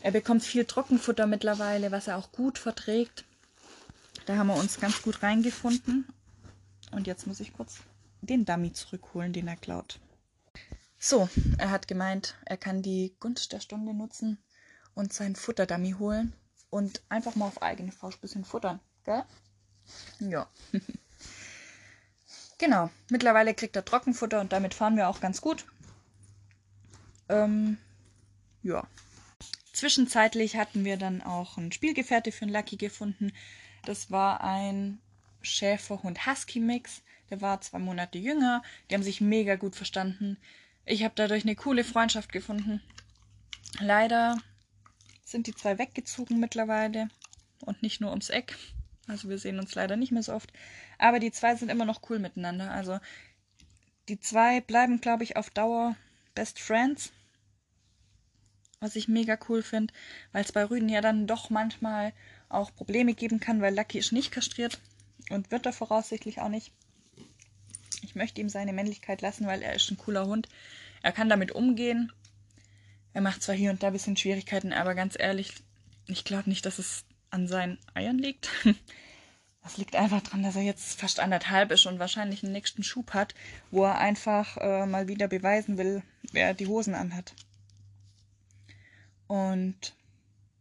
er 0.02 0.12
bekommt 0.12 0.44
viel 0.44 0.66
Trockenfutter 0.66 1.28
mittlerweile, 1.28 1.92
was 1.92 2.08
er 2.08 2.18
auch 2.18 2.32
gut 2.32 2.58
verträgt. 2.58 3.26
Da 4.26 4.38
haben 4.38 4.48
wir 4.48 4.56
uns 4.56 4.80
ganz 4.80 5.02
gut 5.02 5.22
reingefunden. 5.22 6.06
Und 6.92 7.08
jetzt 7.08 7.28
muss 7.28 7.40
ich 7.40 7.54
kurz 7.54 7.78
den 8.22 8.46
Dummy 8.46 8.74
zurückholen, 8.74 9.34
den 9.34 9.48
er 9.48 9.56
klaut. 9.56 10.00
So, 11.08 11.30
er 11.60 11.70
hat 11.70 11.88
gemeint, 11.88 12.34
er 12.46 12.58
kann 12.58 12.82
die 12.82 13.16
Gunst 13.20 13.54
der 13.54 13.60
Stunde 13.60 13.94
nutzen 13.94 14.44
und 14.96 15.14
sein 15.14 15.36
Futterdummy 15.36 15.92
holen 16.00 16.34
und 16.72 17.04
einfach 17.10 17.36
mal 17.36 17.46
auf 17.46 17.62
eigene 17.62 17.92
Faust 17.92 18.18
ein 18.18 18.22
bisschen 18.22 18.44
futtern, 18.44 18.80
gell? 19.04 19.24
Ja. 20.20 20.50
genau, 22.58 22.90
mittlerweile 23.12 23.54
kriegt 23.54 23.76
er 23.76 23.86
Trockenfutter 23.86 24.42
und 24.42 24.52
damit 24.52 24.74
fahren 24.74 24.98
wir 24.98 25.08
auch 25.08 25.20
ganz 25.20 25.42
gut. 25.42 25.68
Ähm, 27.30 27.78
ja. 28.64 28.88
Zwischenzeitlich 29.74 30.56
hatten 30.56 30.86
wir 30.86 30.98
dann 30.98 31.22
auch 31.22 31.60
einen 31.60 31.72
Spielgefährte 31.72 32.32
für 32.32 32.48
den 32.48 32.54
Lucky 32.56 32.78
gefunden. 32.78 33.32
Das 33.86 34.10
war 34.10 34.44
ein 34.44 35.00
Schäferhund-Husky-Mix. 35.44 37.04
Der 37.30 37.42
war 37.42 37.62
zwei 37.62 37.78
Monate 37.78 38.18
jünger. 38.18 38.64
Die 38.90 38.96
haben 38.96 39.04
sich 39.04 39.22
mega 39.22 39.56
gut 39.56 39.76
verstanden. 39.76 40.40
Ich 40.86 41.04
habe 41.04 41.14
dadurch 41.16 41.44
eine 41.44 41.56
coole 41.56 41.84
Freundschaft 41.84 42.32
gefunden. 42.32 42.82
Leider 43.80 44.38
sind 45.24 45.48
die 45.48 45.56
zwei 45.56 45.80
weggezogen 45.80 46.40
mittlerweile 46.40 47.10
und 47.62 47.82
nicht 47.82 48.02
nur 48.02 48.12
ums 48.12 48.30
Eck. 48.30 48.56
Also 49.08 49.30
wir 49.30 49.40
sehen 49.40 49.60
uns 49.60 49.74
leider 49.74 49.96
nicht 49.96 50.12
mehr 50.12 50.24
so 50.24 50.34
oft. 50.34 50.54
Aber 51.00 51.20
die 51.20 51.32
zwei 51.32 51.56
sind 51.56 51.70
immer 51.70 51.86
noch 51.86 52.10
cool 52.10 52.20
miteinander. 52.20 52.72
Also 52.72 53.00
die 54.10 54.20
zwei 54.20 54.62
bleiben, 54.62 55.02
glaube 55.02 55.24
ich, 55.24 55.38
auf 55.38 55.50
Dauer 55.50 55.96
Best 56.36 56.60
Friends. 56.60 57.12
Was 58.80 58.96
ich 58.96 59.08
mega 59.08 59.38
cool 59.50 59.64
finde, 59.64 59.94
weil 60.32 60.44
es 60.44 60.52
bei 60.52 60.64
Rüden 60.64 60.90
ja 60.90 61.02
dann 61.02 61.26
doch 61.26 61.50
manchmal 61.50 62.14
auch 62.50 62.76
Probleme 62.76 63.16
geben 63.16 63.40
kann, 63.40 63.62
weil 63.62 63.76
Lucky 63.76 63.98
ist 63.98 64.12
nicht 64.12 64.32
kastriert 64.32 64.80
und 65.32 65.50
wird 65.50 65.66
er 65.66 65.74
voraussichtlich 65.74 66.40
auch 66.42 66.50
nicht. 66.50 66.72
Ich 68.04 68.16
möchte 68.16 68.42
ihm 68.42 68.50
seine 68.50 68.74
Männlichkeit 68.74 69.22
lassen, 69.22 69.48
weil 69.48 69.62
er 69.62 69.74
ist 69.74 69.90
ein 69.92 69.98
cooler 69.98 70.26
Hund. 70.26 70.50
Er 71.02 71.12
kann 71.12 71.30
damit 71.30 71.52
umgehen. 71.52 72.12
Er 73.14 73.22
macht 73.22 73.44
zwar 73.44 73.56
hier 73.56 73.72
und 73.72 73.84
da 73.84 73.88
ein 73.88 73.94
bisschen 73.94 74.18
Schwierigkeiten, 74.18 74.74
aber 74.74 74.96
ganz 74.96 75.16
ehrlich, 75.18 75.54
ich 76.08 76.24
glaube 76.24 76.50
nicht, 76.50 76.66
dass 76.66 76.80
es 76.80 77.06
an 77.30 77.48
seinen 77.48 77.80
Eiern 77.94 78.18
liegt. 78.18 78.50
Das 79.66 79.78
liegt 79.78 79.96
einfach 79.96 80.22
daran, 80.22 80.44
dass 80.44 80.56
er 80.56 80.62
jetzt 80.62 81.00
fast 81.00 81.20
anderthalb 81.20 81.72
ist 81.72 81.88
und 81.88 81.98
wahrscheinlich 81.98 82.44
einen 82.44 82.52
nächsten 82.52 82.84
Schub 82.84 83.16
hat, 83.16 83.34
wo 83.72 83.84
er 83.84 83.98
einfach 83.98 84.58
äh, 84.58 84.86
mal 84.86 85.08
wieder 85.08 85.28
beweisen 85.28 85.80
will, 85.80 86.04
wer 86.32 86.54
die 86.54 86.68
Hosen 86.68 86.94
anhat. 86.94 87.34
Und 89.26 89.96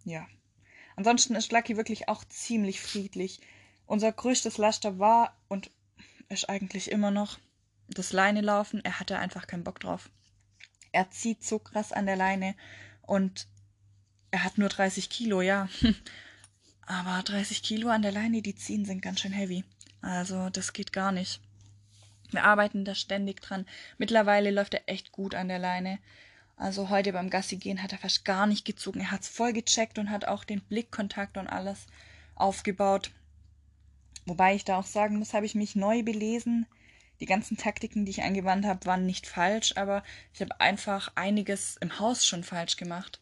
ja. 0.04 0.26
Ansonsten 0.96 1.34
ist 1.34 1.52
Lucky 1.52 1.76
wirklich 1.76 2.08
auch 2.08 2.24
ziemlich 2.24 2.80
friedlich. 2.80 3.40
Unser 3.84 4.10
größtes 4.10 4.56
Laster 4.56 4.98
war 4.98 5.36
und 5.48 5.70
ist 6.28 6.48
eigentlich 6.48 6.90
immer 6.90 7.10
noch 7.10 7.38
das 7.88 8.12
Leine 8.12 8.40
laufen. 8.40 8.84
Er 8.84 9.00
hatte 9.00 9.18
einfach 9.18 9.46
keinen 9.46 9.64
Bock 9.64 9.80
drauf. 9.80 10.10
Er 10.92 11.10
zieht 11.10 11.44
so 11.44 11.58
krass 11.58 11.92
an 11.92 12.06
der 12.06 12.16
Leine 12.16 12.54
und 13.02 13.46
er 14.30 14.44
hat 14.44 14.58
nur 14.58 14.68
30 14.68 15.10
Kilo, 15.10 15.42
ja. 15.42 15.68
Aber 16.86 17.22
30 17.22 17.62
Kilo 17.62 17.88
an 17.88 18.02
der 18.02 18.12
Leine, 18.12 18.42
die 18.42 18.54
ziehen, 18.54 18.84
sind 18.84 19.00
ganz 19.00 19.20
schön 19.20 19.32
heavy. 19.32 19.64
Also 20.02 20.50
das 20.50 20.72
geht 20.72 20.92
gar 20.92 21.12
nicht. 21.12 21.40
Wir 22.30 22.44
arbeiten 22.44 22.84
da 22.84 22.94
ständig 22.94 23.40
dran. 23.40 23.66
Mittlerweile 23.96 24.50
läuft 24.50 24.74
er 24.74 24.88
echt 24.88 25.12
gut 25.12 25.34
an 25.34 25.48
der 25.48 25.58
Leine. 25.58 25.98
Also 26.56 26.88
heute 26.88 27.12
beim 27.12 27.30
Gassi 27.30 27.56
gehen 27.56 27.82
hat 27.82 27.92
er 27.92 27.98
fast 27.98 28.24
gar 28.24 28.46
nicht 28.46 28.64
gezogen. 28.64 29.00
Er 29.00 29.10
hat 29.10 29.22
es 29.22 29.28
voll 29.28 29.52
gecheckt 29.52 29.98
und 29.98 30.10
hat 30.10 30.26
auch 30.26 30.44
den 30.44 30.60
Blickkontakt 30.60 31.36
und 31.36 31.46
alles 31.46 31.86
aufgebaut. 32.34 33.10
Wobei 34.26 34.54
ich 34.54 34.64
da 34.64 34.78
auch 34.78 34.86
sagen 34.86 35.18
muss, 35.18 35.34
habe 35.34 35.46
ich 35.46 35.54
mich 35.54 35.76
neu 35.76 36.02
belesen. 36.02 36.66
Die 37.20 37.26
ganzen 37.26 37.56
Taktiken, 37.56 38.04
die 38.04 38.10
ich 38.10 38.22
angewandt 38.22 38.66
habe, 38.66 38.86
waren 38.86 39.06
nicht 39.06 39.26
falsch, 39.26 39.76
aber 39.76 40.02
ich 40.32 40.40
habe 40.40 40.60
einfach 40.60 41.12
einiges 41.14 41.76
im 41.80 41.98
Haus 41.98 42.24
schon 42.24 42.42
falsch 42.42 42.76
gemacht. 42.76 43.20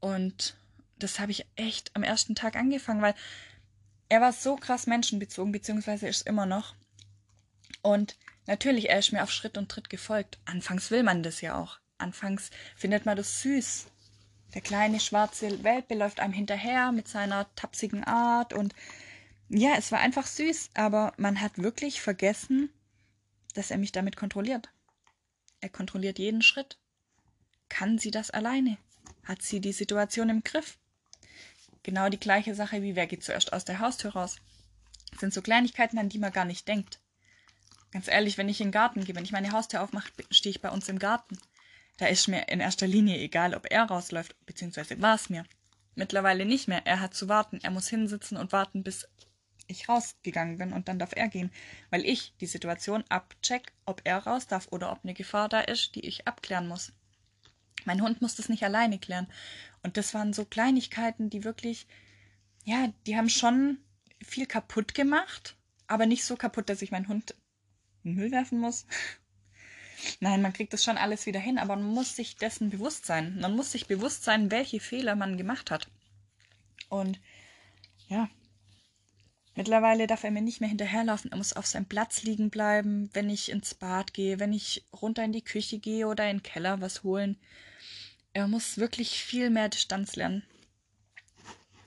Und 0.00 0.56
das 0.98 1.20
habe 1.20 1.32
ich 1.32 1.46
echt 1.56 1.90
am 1.94 2.02
ersten 2.02 2.34
Tag 2.34 2.56
angefangen, 2.56 3.02
weil 3.02 3.14
er 4.08 4.20
war 4.20 4.32
so 4.32 4.56
krass 4.56 4.86
menschenbezogen, 4.86 5.52
beziehungsweise 5.52 6.08
ist 6.08 6.26
immer 6.26 6.46
noch. 6.46 6.74
Und 7.82 8.16
natürlich, 8.46 8.90
er 8.90 8.98
ist 8.98 9.12
mir 9.12 9.22
auf 9.22 9.30
Schritt 9.30 9.58
und 9.58 9.70
Tritt 9.70 9.90
gefolgt. 9.90 10.38
Anfangs 10.44 10.90
will 10.90 11.02
man 11.02 11.22
das 11.22 11.40
ja 11.40 11.56
auch. 11.58 11.78
Anfangs 11.98 12.50
findet 12.76 13.06
man 13.06 13.16
das 13.16 13.42
süß. 13.42 13.86
Der 14.54 14.60
kleine 14.60 15.00
schwarze 15.00 15.64
Welpe 15.64 15.94
läuft 15.94 16.20
einem 16.20 16.32
hinterher 16.34 16.92
mit 16.92 17.08
seiner 17.08 17.52
tapsigen 17.54 18.04
Art 18.04 18.52
und 18.52 18.74
ja, 19.54 19.74
es 19.76 19.92
war 19.92 19.98
einfach 20.00 20.26
süß, 20.26 20.70
aber 20.74 21.12
man 21.18 21.40
hat 21.40 21.58
wirklich 21.58 22.00
vergessen, 22.00 22.70
dass 23.54 23.70
er 23.70 23.76
mich 23.76 23.92
damit 23.92 24.16
kontrolliert. 24.16 24.70
Er 25.60 25.68
kontrolliert 25.68 26.18
jeden 26.18 26.42
Schritt. 26.42 26.78
Kann 27.68 27.98
sie 27.98 28.10
das 28.10 28.30
alleine? 28.30 28.78
Hat 29.24 29.42
sie 29.42 29.60
die 29.60 29.72
Situation 29.72 30.30
im 30.30 30.42
Griff? 30.42 30.78
Genau 31.82 32.08
die 32.08 32.20
gleiche 32.20 32.54
Sache 32.54 32.82
wie 32.82 32.96
wer 32.96 33.06
geht 33.06 33.24
zuerst 33.24 33.52
aus 33.52 33.64
der 33.64 33.80
Haustür 33.80 34.12
raus. 34.12 34.36
Das 35.10 35.20
sind 35.20 35.34
so 35.34 35.42
Kleinigkeiten, 35.42 35.98
an 35.98 36.08
die 36.08 36.18
man 36.18 36.32
gar 36.32 36.46
nicht 36.46 36.66
denkt. 36.66 37.00
Ganz 37.90 38.08
ehrlich, 38.08 38.38
wenn 38.38 38.48
ich 38.48 38.60
in 38.60 38.68
den 38.68 38.72
Garten 38.72 39.04
gehe, 39.04 39.14
wenn 39.14 39.24
ich 39.24 39.32
meine 39.32 39.52
Haustür 39.52 39.82
aufmache, 39.82 40.10
stehe 40.30 40.50
ich 40.50 40.62
bei 40.62 40.70
uns 40.70 40.88
im 40.88 40.98
Garten. 40.98 41.38
Da 41.98 42.06
ist 42.06 42.26
mir 42.26 42.48
in 42.48 42.60
erster 42.60 42.86
Linie 42.86 43.18
egal, 43.18 43.54
ob 43.54 43.70
er 43.70 43.84
rausläuft, 43.84 44.34
beziehungsweise 44.46 45.00
war 45.02 45.14
es 45.14 45.28
mir. 45.28 45.44
Mittlerweile 45.94 46.46
nicht 46.46 46.68
mehr. 46.68 46.86
Er 46.86 47.00
hat 47.00 47.14
zu 47.14 47.28
warten. 47.28 47.58
Er 47.62 47.70
muss 47.70 47.88
hinsitzen 47.88 48.38
und 48.38 48.52
warten, 48.52 48.82
bis 48.82 49.06
ich 49.72 49.88
rausgegangen 49.88 50.58
bin 50.58 50.72
und 50.72 50.88
dann 50.88 50.98
darf 50.98 51.12
er 51.14 51.28
gehen, 51.28 51.50
weil 51.90 52.04
ich 52.04 52.34
die 52.40 52.46
Situation 52.46 53.04
abcheck, 53.08 53.72
ob 53.84 54.02
er 54.04 54.18
raus 54.18 54.46
darf 54.46 54.68
oder 54.70 54.92
ob 54.92 55.00
eine 55.02 55.14
Gefahr 55.14 55.48
da 55.48 55.60
ist, 55.60 55.94
die 55.94 56.06
ich 56.06 56.26
abklären 56.26 56.68
muss. 56.68 56.92
Mein 57.84 58.02
Hund 58.02 58.22
muss 58.22 58.36
das 58.36 58.48
nicht 58.48 58.62
alleine 58.62 58.98
klären. 58.98 59.26
Und 59.82 59.96
das 59.96 60.14
waren 60.14 60.32
so 60.32 60.44
Kleinigkeiten, 60.44 61.30
die 61.30 61.44
wirklich, 61.44 61.86
ja, 62.64 62.92
die 63.06 63.16
haben 63.16 63.28
schon 63.28 63.78
viel 64.22 64.46
kaputt 64.46 64.94
gemacht, 64.94 65.56
aber 65.88 66.06
nicht 66.06 66.24
so 66.24 66.36
kaputt, 66.36 66.68
dass 66.68 66.82
ich 66.82 66.92
meinen 66.92 67.08
Hund 67.08 67.34
in 68.04 68.12
den 68.12 68.16
Müll 68.16 68.30
werfen 68.30 68.58
muss. 68.60 68.86
Nein, 70.20 70.42
man 70.42 70.52
kriegt 70.52 70.72
das 70.72 70.84
schon 70.84 70.98
alles 70.98 71.26
wieder 71.26 71.40
hin, 71.40 71.58
aber 71.58 71.76
man 71.76 71.86
muss 71.86 72.16
sich 72.16 72.36
dessen 72.36 72.70
bewusst 72.70 73.06
sein. 73.06 73.38
Man 73.40 73.54
muss 73.54 73.72
sich 73.72 73.86
bewusst 73.86 74.24
sein, 74.24 74.50
welche 74.50 74.80
Fehler 74.80 75.16
man 75.16 75.36
gemacht 75.36 75.70
hat. 75.70 75.88
Und 76.88 77.20
ja, 78.08 78.28
mittlerweile 79.54 80.06
darf 80.06 80.24
er 80.24 80.30
mir 80.30 80.42
nicht 80.42 80.60
mehr 80.60 80.68
hinterherlaufen. 80.68 81.30
Er 81.30 81.36
muss 81.36 81.52
auf 81.52 81.66
seinem 81.66 81.86
Platz 81.86 82.22
liegen 82.22 82.50
bleiben, 82.50 83.10
wenn 83.12 83.30
ich 83.30 83.50
ins 83.50 83.74
Bad 83.74 84.14
gehe, 84.14 84.38
wenn 84.38 84.52
ich 84.52 84.84
runter 84.92 85.24
in 85.24 85.32
die 85.32 85.44
Küche 85.44 85.78
gehe 85.78 86.06
oder 86.06 86.28
in 86.30 86.38
den 86.38 86.42
Keller 86.42 86.80
was 86.80 87.02
holen. 87.02 87.38
Er 88.32 88.48
muss 88.48 88.78
wirklich 88.78 89.22
viel 89.22 89.50
mehr 89.50 89.68
Distanz 89.68 90.16
lernen. 90.16 90.42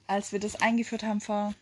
Als 0.07 0.31
wir 0.31 0.39
das 0.39 0.61
eingeführt 0.61 1.03
haben 1.03 1.21
vor 1.21 1.55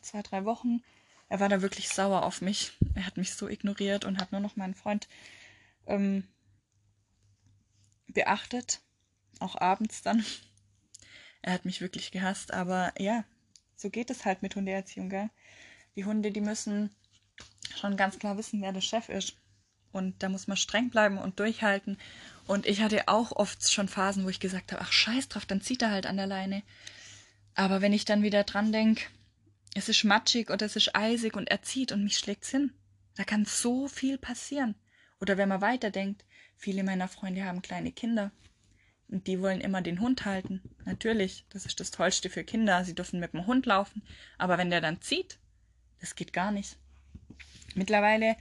zwei, 0.00 0.22
drei 0.22 0.44
Wochen, 0.46 0.82
er 1.28 1.40
war 1.40 1.48
da 1.48 1.62
wirklich 1.62 1.88
sauer 1.88 2.24
auf 2.24 2.40
mich. 2.40 2.72
Er 2.94 3.06
hat 3.06 3.16
mich 3.16 3.34
so 3.34 3.48
ignoriert 3.48 4.04
und 4.04 4.18
hat 4.18 4.32
nur 4.32 4.40
noch 4.40 4.56
meinen 4.56 4.74
Freund 4.74 5.08
ähm, 5.86 6.26
beachtet. 8.08 8.80
Auch 9.38 9.56
abends 9.56 10.02
dann. 10.02 10.24
Er 11.42 11.52
hat 11.52 11.64
mich 11.64 11.80
wirklich 11.80 12.10
gehasst, 12.10 12.52
aber 12.52 12.92
ja, 12.98 13.24
so 13.80 13.88
geht 13.88 14.10
es 14.10 14.26
halt 14.26 14.42
mit 14.42 14.56
Hundeerziehung, 14.56 15.08
gell? 15.08 15.30
Die 15.96 16.04
Hunde, 16.04 16.30
die 16.30 16.42
müssen 16.42 16.90
schon 17.74 17.96
ganz 17.96 18.18
klar 18.18 18.36
wissen, 18.36 18.60
wer 18.60 18.72
der 18.72 18.82
Chef 18.82 19.08
ist. 19.08 19.36
Und 19.90 20.22
da 20.22 20.28
muss 20.28 20.46
man 20.46 20.56
streng 20.56 20.90
bleiben 20.90 21.18
und 21.18 21.40
durchhalten. 21.40 21.98
Und 22.46 22.66
ich 22.66 22.82
hatte 22.82 23.08
auch 23.08 23.32
oft 23.32 23.72
schon 23.72 23.88
Phasen, 23.88 24.24
wo 24.24 24.28
ich 24.28 24.38
gesagt 24.38 24.72
habe, 24.72 24.82
ach 24.82 24.92
scheiß 24.92 25.28
drauf, 25.28 25.46
dann 25.46 25.62
zieht 25.62 25.82
er 25.82 25.90
halt 25.90 26.06
an 26.06 26.16
der 26.16 26.26
Leine. 26.26 26.62
Aber 27.54 27.80
wenn 27.80 27.92
ich 27.92 28.04
dann 28.04 28.22
wieder 28.22 28.44
dran 28.44 28.70
denke, 28.70 29.04
es 29.74 29.88
ist 29.88 30.04
matschig 30.04 30.50
oder 30.50 30.66
es 30.66 30.76
ist 30.76 30.94
eisig 30.94 31.34
und 31.34 31.50
er 31.50 31.62
zieht 31.62 31.90
und 31.90 32.04
mich 32.04 32.18
schlägt's 32.18 32.50
hin, 32.50 32.72
da 33.16 33.24
kann 33.24 33.44
so 33.44 33.88
viel 33.88 34.18
passieren. 34.18 34.74
Oder 35.20 35.38
wenn 35.38 35.48
man 35.48 35.60
weiterdenkt, 35.60 36.24
viele 36.56 36.84
meiner 36.84 37.08
Freunde 37.08 37.44
haben 37.44 37.62
kleine 37.62 37.92
Kinder. 37.92 38.30
Und 39.10 39.26
die 39.26 39.40
wollen 39.40 39.60
immer 39.60 39.82
den 39.82 40.00
Hund 40.00 40.24
halten. 40.24 40.62
Natürlich, 40.84 41.44
das 41.50 41.66
ist 41.66 41.80
das 41.80 41.90
Tollste 41.90 42.30
für 42.30 42.44
Kinder. 42.44 42.84
Sie 42.84 42.94
dürfen 42.94 43.18
mit 43.18 43.32
dem 43.32 43.46
Hund 43.46 43.66
laufen. 43.66 44.02
Aber 44.38 44.56
wenn 44.56 44.70
der 44.70 44.80
dann 44.80 45.00
zieht, 45.00 45.38
das 46.00 46.14
geht 46.14 46.32
gar 46.32 46.52
nicht. 46.52 46.76
Mittlerweile 47.74 48.36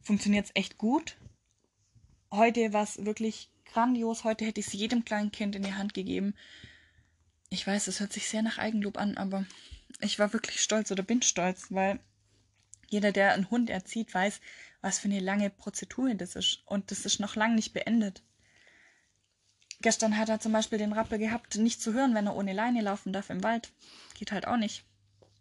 funktioniert 0.00 0.46
es 0.46 0.52
echt 0.54 0.78
gut. 0.78 1.16
Heute 2.30 2.72
war 2.72 2.84
es 2.84 3.04
wirklich 3.04 3.50
grandios. 3.66 4.24
Heute 4.24 4.46
hätte 4.46 4.60
ich 4.60 4.68
es 4.68 4.72
jedem 4.72 5.04
kleinen 5.04 5.30
Kind 5.30 5.56
in 5.56 5.62
die 5.62 5.74
Hand 5.74 5.92
gegeben. 5.92 6.34
Ich 7.50 7.66
weiß, 7.66 7.86
es 7.86 8.00
hört 8.00 8.12
sich 8.12 8.28
sehr 8.28 8.42
nach 8.42 8.58
Eigenlob 8.58 8.96
an, 8.96 9.16
aber 9.18 9.44
ich 10.00 10.18
war 10.18 10.32
wirklich 10.32 10.60
stolz 10.60 10.90
oder 10.90 11.02
bin 11.02 11.22
stolz, 11.22 11.66
weil 11.70 12.00
jeder, 12.88 13.12
der 13.12 13.34
einen 13.34 13.50
Hund 13.50 13.70
erzieht, 13.70 14.12
weiß, 14.14 14.40
was 14.80 14.98
für 14.98 15.08
eine 15.08 15.20
lange 15.20 15.50
Prozedur 15.50 16.14
das 16.14 16.34
ist. 16.34 16.62
Und 16.66 16.90
das 16.90 17.04
ist 17.04 17.20
noch 17.20 17.36
lange 17.36 17.56
nicht 17.56 17.74
beendet. 17.74 18.22
Gestern 19.84 20.16
hat 20.16 20.30
er 20.30 20.40
zum 20.40 20.52
Beispiel 20.52 20.78
den 20.78 20.94
Rappel 20.94 21.18
gehabt, 21.18 21.56
nicht 21.56 21.82
zu 21.82 21.92
hören, 21.92 22.14
wenn 22.14 22.26
er 22.26 22.34
ohne 22.34 22.54
Leine 22.54 22.80
laufen 22.80 23.12
darf 23.12 23.28
im 23.28 23.44
Wald. 23.44 23.70
Geht 24.14 24.32
halt 24.32 24.46
auch 24.46 24.56
nicht. 24.56 24.82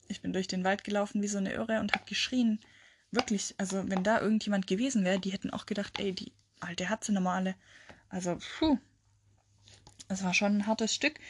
Ich 0.10 0.20
bin 0.20 0.34
durch 0.34 0.50
den 0.50 0.66
Wald 0.66 0.84
gelaufen 0.84 1.22
wie 1.22 1.30
so 1.30 1.38
eine 1.38 1.54
Irre 1.54 1.80
und 1.80 1.94
hab 1.94 2.06
geschrien. 2.06 2.60
Wirklich, 3.10 3.56
also 3.58 3.90
wenn 3.90 4.04
da 4.04 4.20
irgendjemand 4.20 4.68
gewesen 4.68 5.06
wäre, 5.06 5.18
die 5.18 5.32
hätten 5.32 5.52
auch 5.52 5.66
gedacht, 5.66 5.98
ey, 5.98 6.12
die 6.12 6.34
alte 6.60 6.90
hat 6.90 7.06
sie 7.06 7.14
normale. 7.14 7.56
Also, 8.10 8.38
puh. 8.60 8.78
Es 10.10 10.26
war 10.26 10.34
schon 10.34 10.58
ein 10.58 10.68
hartes 10.68 10.94
Stück. 10.94 11.22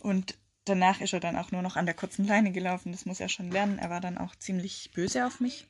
Und 0.00 0.38
danach 0.64 1.02
ist 1.02 1.12
er 1.12 1.20
dann 1.20 1.36
auch 1.36 1.52
nur 1.52 1.60
noch 1.60 1.76
an 1.76 1.84
der 1.84 1.94
kurzen 1.94 2.26
Leine 2.26 2.52
gelaufen. 2.52 2.92
Das 2.92 3.04
muss 3.04 3.20
er 3.20 3.28
schon 3.28 3.50
lernen. 3.50 3.78
Er 3.80 3.90
war 3.90 4.00
dann 4.00 4.16
auch 4.16 4.34
ziemlich 4.34 4.92
böse 4.94 5.26
auf 5.26 5.40
mich. 5.40 5.66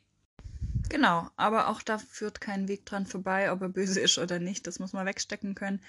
Genau, 0.89 1.29
aber 1.35 1.67
auch 1.67 1.83
da 1.83 1.99
führt 1.99 2.41
kein 2.41 2.69
Weg 2.69 2.87
dran 2.87 3.07
vorbei, 3.07 3.51
ob 3.51 3.61
er 3.61 3.71
böse 3.71 3.99
ist 4.09 4.19
oder 4.19 4.39
nicht. 4.39 4.69
Das 4.69 4.79
muss 4.79 4.93
man 4.93 5.05
wegstecken 5.05 5.57
können. 5.57 5.83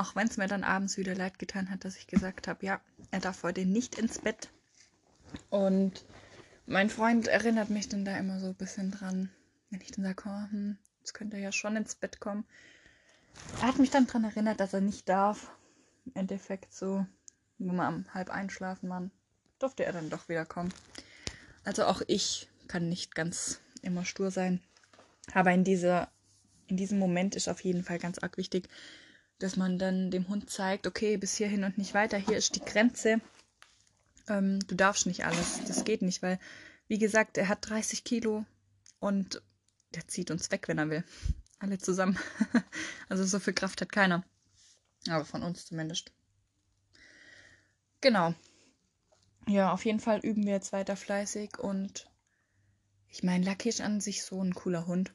Auch 0.00 0.16
wenn 0.16 0.28
es 0.28 0.38
mir 0.38 0.48
dann 0.48 0.64
abends 0.64 0.96
wieder 0.96 1.14
leid 1.14 1.38
getan 1.38 1.68
hat, 1.68 1.84
dass 1.84 1.98
ich 1.98 2.06
gesagt 2.06 2.48
habe, 2.48 2.64
ja, 2.64 2.80
er 3.10 3.20
darf 3.20 3.42
heute 3.42 3.66
nicht 3.66 3.98
ins 3.98 4.18
Bett. 4.18 4.48
Und 5.50 6.06
mein 6.64 6.88
Freund 6.88 7.28
erinnert 7.28 7.68
mich 7.68 7.90
dann 7.90 8.06
da 8.06 8.16
immer 8.16 8.40
so 8.40 8.46
ein 8.46 8.54
bisschen 8.54 8.92
dran, 8.92 9.28
wenn 9.68 9.82
ich 9.82 9.90
dann 9.90 10.06
sage, 10.06 10.22
oh, 10.24 10.50
hm, 10.52 10.78
jetzt 11.00 11.12
könnte 11.12 11.36
er 11.36 11.42
ja 11.42 11.52
schon 11.52 11.76
ins 11.76 11.96
Bett 11.96 12.18
kommen. 12.18 12.46
Er 13.60 13.68
hat 13.68 13.78
mich 13.78 13.90
dann 13.90 14.06
daran 14.06 14.24
erinnert, 14.24 14.58
dass 14.58 14.72
er 14.72 14.80
nicht 14.80 15.06
darf. 15.06 15.52
Im 16.06 16.12
Endeffekt 16.14 16.72
so, 16.72 17.04
wenn 17.58 17.76
wir 17.76 17.84
am 17.84 18.06
halb 18.14 18.30
einschlafen 18.30 18.88
waren, 18.88 19.10
durfte 19.58 19.84
er 19.84 19.92
dann 19.92 20.08
doch 20.08 20.30
wieder 20.30 20.46
kommen. 20.46 20.72
Also 21.62 21.84
auch 21.84 22.00
ich 22.06 22.48
kann 22.68 22.88
nicht 22.88 23.14
ganz 23.14 23.60
immer 23.82 24.06
stur 24.06 24.30
sein. 24.30 24.62
Aber 25.34 25.52
in 25.52 25.62
dieser, 25.62 26.10
in 26.68 26.78
diesem 26.78 26.98
Moment 26.98 27.36
ist 27.36 27.50
auf 27.50 27.60
jeden 27.60 27.84
Fall 27.84 27.98
ganz 27.98 28.18
arg 28.18 28.38
wichtig, 28.38 28.70
dass 29.40 29.56
man 29.56 29.78
dann 29.78 30.10
dem 30.10 30.28
Hund 30.28 30.48
zeigt, 30.48 30.86
okay, 30.86 31.16
bis 31.16 31.36
hierhin 31.36 31.64
und 31.64 31.78
nicht 31.78 31.94
weiter, 31.94 32.16
hier 32.16 32.36
ist 32.36 32.54
die 32.54 32.64
Grenze 32.64 33.20
ähm, 34.30 34.60
du 34.66 34.74
darfst 34.74 35.06
nicht 35.06 35.26
alles. 35.26 35.60
Das 35.66 35.84
geht 35.84 36.02
nicht, 36.02 36.22
weil, 36.22 36.38
wie 36.88 36.98
gesagt, 36.98 37.36
er 37.36 37.48
hat 37.48 37.68
30 37.68 38.04
Kilo 38.04 38.46
und 39.00 39.42
der 39.94 40.06
zieht 40.08 40.30
uns 40.30 40.50
weg, 40.50 40.68
wenn 40.68 40.78
er 40.78 40.88
will. 40.88 41.04
Alle 41.58 41.78
zusammen. 41.78 42.18
also 43.08 43.24
so 43.24 43.38
viel 43.38 43.52
Kraft 43.52 43.80
hat 43.80 43.92
keiner. 43.92 44.24
Aber 45.08 45.24
von 45.24 45.42
uns 45.42 45.66
zumindest. 45.66 46.12
Genau. 48.00 48.34
ja, 49.46 49.72
auf 49.72 49.84
jeden 49.84 50.00
Fall 50.00 50.20
üben 50.20 50.46
wir 50.46 50.54
jetzt 50.54 50.72
weiter 50.72 50.96
fleißig 50.96 51.58
und 51.58 52.08
ich 53.08 53.22
meine, 53.22 53.44
Lucky 53.44 53.68
ist 53.68 53.82
an 53.82 54.00
sich 54.00 54.22
so 54.22 54.42
ein 54.42 54.54
cooler 54.54 54.86
Hund. 54.86 55.12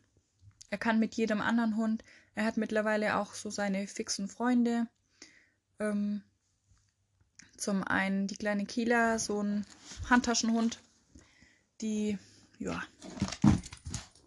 Er 0.69 0.77
kann 0.77 0.99
mit 0.99 1.15
jedem 1.15 1.41
anderen 1.41 1.77
Hund. 1.77 2.03
Er 2.35 2.45
hat 2.45 2.57
mittlerweile 2.57 3.17
auch 3.17 3.33
so 3.33 3.49
seine 3.49 3.87
fixen 3.87 4.27
Freunde. 4.27 4.87
Ähm, 5.79 6.23
zum 7.57 7.83
einen 7.83 8.27
die 8.27 8.35
kleine 8.35 8.65
Kila, 8.65 9.19
so 9.19 9.41
ein 9.41 9.65
Handtaschenhund, 10.09 10.79
die, 11.81 12.17
ja, 12.59 12.83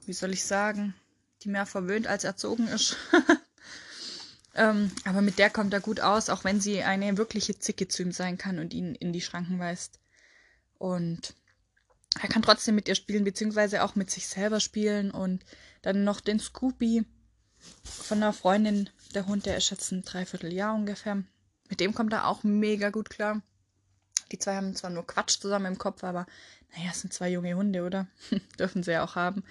wie 0.07 0.13
soll 0.13 0.33
ich 0.33 0.45
sagen, 0.45 0.95
die 1.43 1.51
mehr 1.51 1.67
verwöhnt 1.67 2.07
als 2.07 2.25
erzogen 2.25 2.69
ist. 2.69 2.97
ähm, 4.55 4.91
aber 5.05 5.21
mit 5.21 5.39
der 5.39 5.51
kommt 5.51 5.73
er 5.73 5.81
gut 5.81 6.01
aus, 6.01 6.31
auch 6.31 6.45
wenn 6.45 6.61
sie 6.61 6.83
eine 6.83 7.17
wirkliche 7.19 7.59
Zicke 7.59 7.89
zu 7.89 8.03
ihm 8.03 8.13
sein 8.13 8.39
kann 8.39 8.59
und 8.59 8.73
ihn 8.73 8.95
in 8.95 9.13
die 9.13 9.21
Schranken 9.21 9.59
weist. 9.59 10.01
Und 10.79 11.35
er 12.21 12.29
kann 12.29 12.43
trotzdem 12.43 12.75
mit 12.75 12.89
ihr 12.89 12.95
spielen, 12.95 13.25
beziehungsweise 13.25 13.83
auch 13.83 13.95
mit 13.95 14.11
sich 14.11 14.27
selber 14.27 14.61
spielen. 14.61 15.11
Und 15.11 15.45
dann 15.83 16.05
noch 16.05 16.21
den 16.21 16.41
Scoopy 16.41 17.05
von 17.85 18.19
einer 18.19 18.33
Freundin, 18.33 18.91
der 19.15 19.27
Hund, 19.27 19.47
der 19.47 19.57
ist 19.57 19.71
jetzt 19.71 19.93
ein 19.93 20.03
Dreivierteljahr 20.03 20.75
ungefähr. 20.75 21.23
Mit 21.69 21.81
dem 21.81 21.95
kommt 21.95 22.13
er 22.13 22.27
auch 22.27 22.43
mega 22.43 22.91
gut 22.91 23.11
klar. 23.11 23.43
Die 24.33 24.39
zwei 24.39 24.57
haben 24.57 24.75
zwar 24.75 24.91
nur 24.91 25.07
Quatsch 25.07 25.41
zusammen 25.41 25.67
im 25.67 25.79
Kopf, 25.79 26.05
aber 26.05 26.27
naja, 26.77 26.91
es 26.91 27.01
sind 27.01 27.13
zwei 27.13 27.31
junge 27.31 27.55
Hunde, 27.55 27.85
oder? 27.85 28.07
Dürfen 28.59 28.83
sie 28.83 28.93
ja 28.93 29.05
auch 29.05 29.17
haben. 29.17 29.43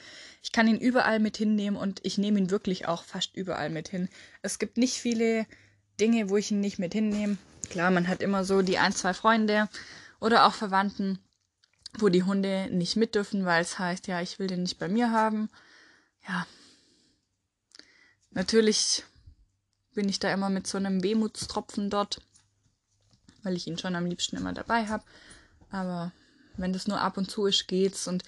Ich 0.44 0.52
kann 0.52 0.68
ihn 0.68 0.78
überall 0.78 1.20
mit 1.20 1.38
hinnehmen 1.38 1.78
und 1.78 2.00
ich 2.04 2.18
nehme 2.18 2.40
ihn 2.40 2.52
wirklich 2.52 2.88
auch 2.88 3.04
fast 3.04 3.36
überall 3.36 3.70
mit 3.70 3.90
hin. 3.90 4.08
Es 4.42 4.60
gibt 4.60 4.78
nicht 4.78 4.98
viele 4.98 5.48
Dinge, 6.00 6.30
wo 6.30 6.38
ich 6.38 6.52
ihn 6.52 6.60
nicht 6.60 6.78
mit 6.78 6.94
hinnehme. 6.94 7.38
Klar, 7.70 7.90
man 7.92 8.08
hat 8.08 8.22
immer 8.22 8.44
so 8.44 8.62
die 8.62 8.78
ein, 8.78 8.94
zwei 8.94 9.14
Freunde 9.14 9.68
oder 10.20 10.46
auch 10.46 10.54
Verwandten, 10.54 11.20
wo 12.02 12.10
die 12.10 12.24
Hunde 12.24 12.70
nicht 12.72 12.96
mit 12.96 13.16
dürfen, 13.16 13.46
weil 13.46 13.62
es 13.62 13.80
heißt, 13.80 14.08
ja, 14.08 14.22
ich 14.22 14.40
will 14.40 14.48
den 14.48 14.64
nicht 14.64 14.80
bei 14.80 14.88
mir 14.88 15.12
haben. 15.12 15.50
Ja. 16.28 16.46
Natürlich 18.32 19.04
bin 19.94 20.10
ich 20.10 20.20
da 20.20 20.32
immer 20.32 20.50
mit 20.50 20.68
so 20.68 20.78
einem 20.78 21.02
Wehmutstropfen 21.02 21.90
dort, 21.90 22.22
weil 23.44 23.56
ich 23.56 23.68
ihn 23.68 23.78
schon 23.78 23.96
am 23.96 24.06
liebsten 24.06 24.38
immer 24.38 24.54
dabei 24.54 24.86
habe. 24.86 25.04
Aber 25.72 26.12
wenn 26.56 26.74
das 26.74 26.88
nur 26.88 27.02
ab 27.02 27.18
und 27.18 27.32
zu 27.32 27.46
ist, 27.46 27.68
geht's. 27.68 28.08
Und 28.08 28.24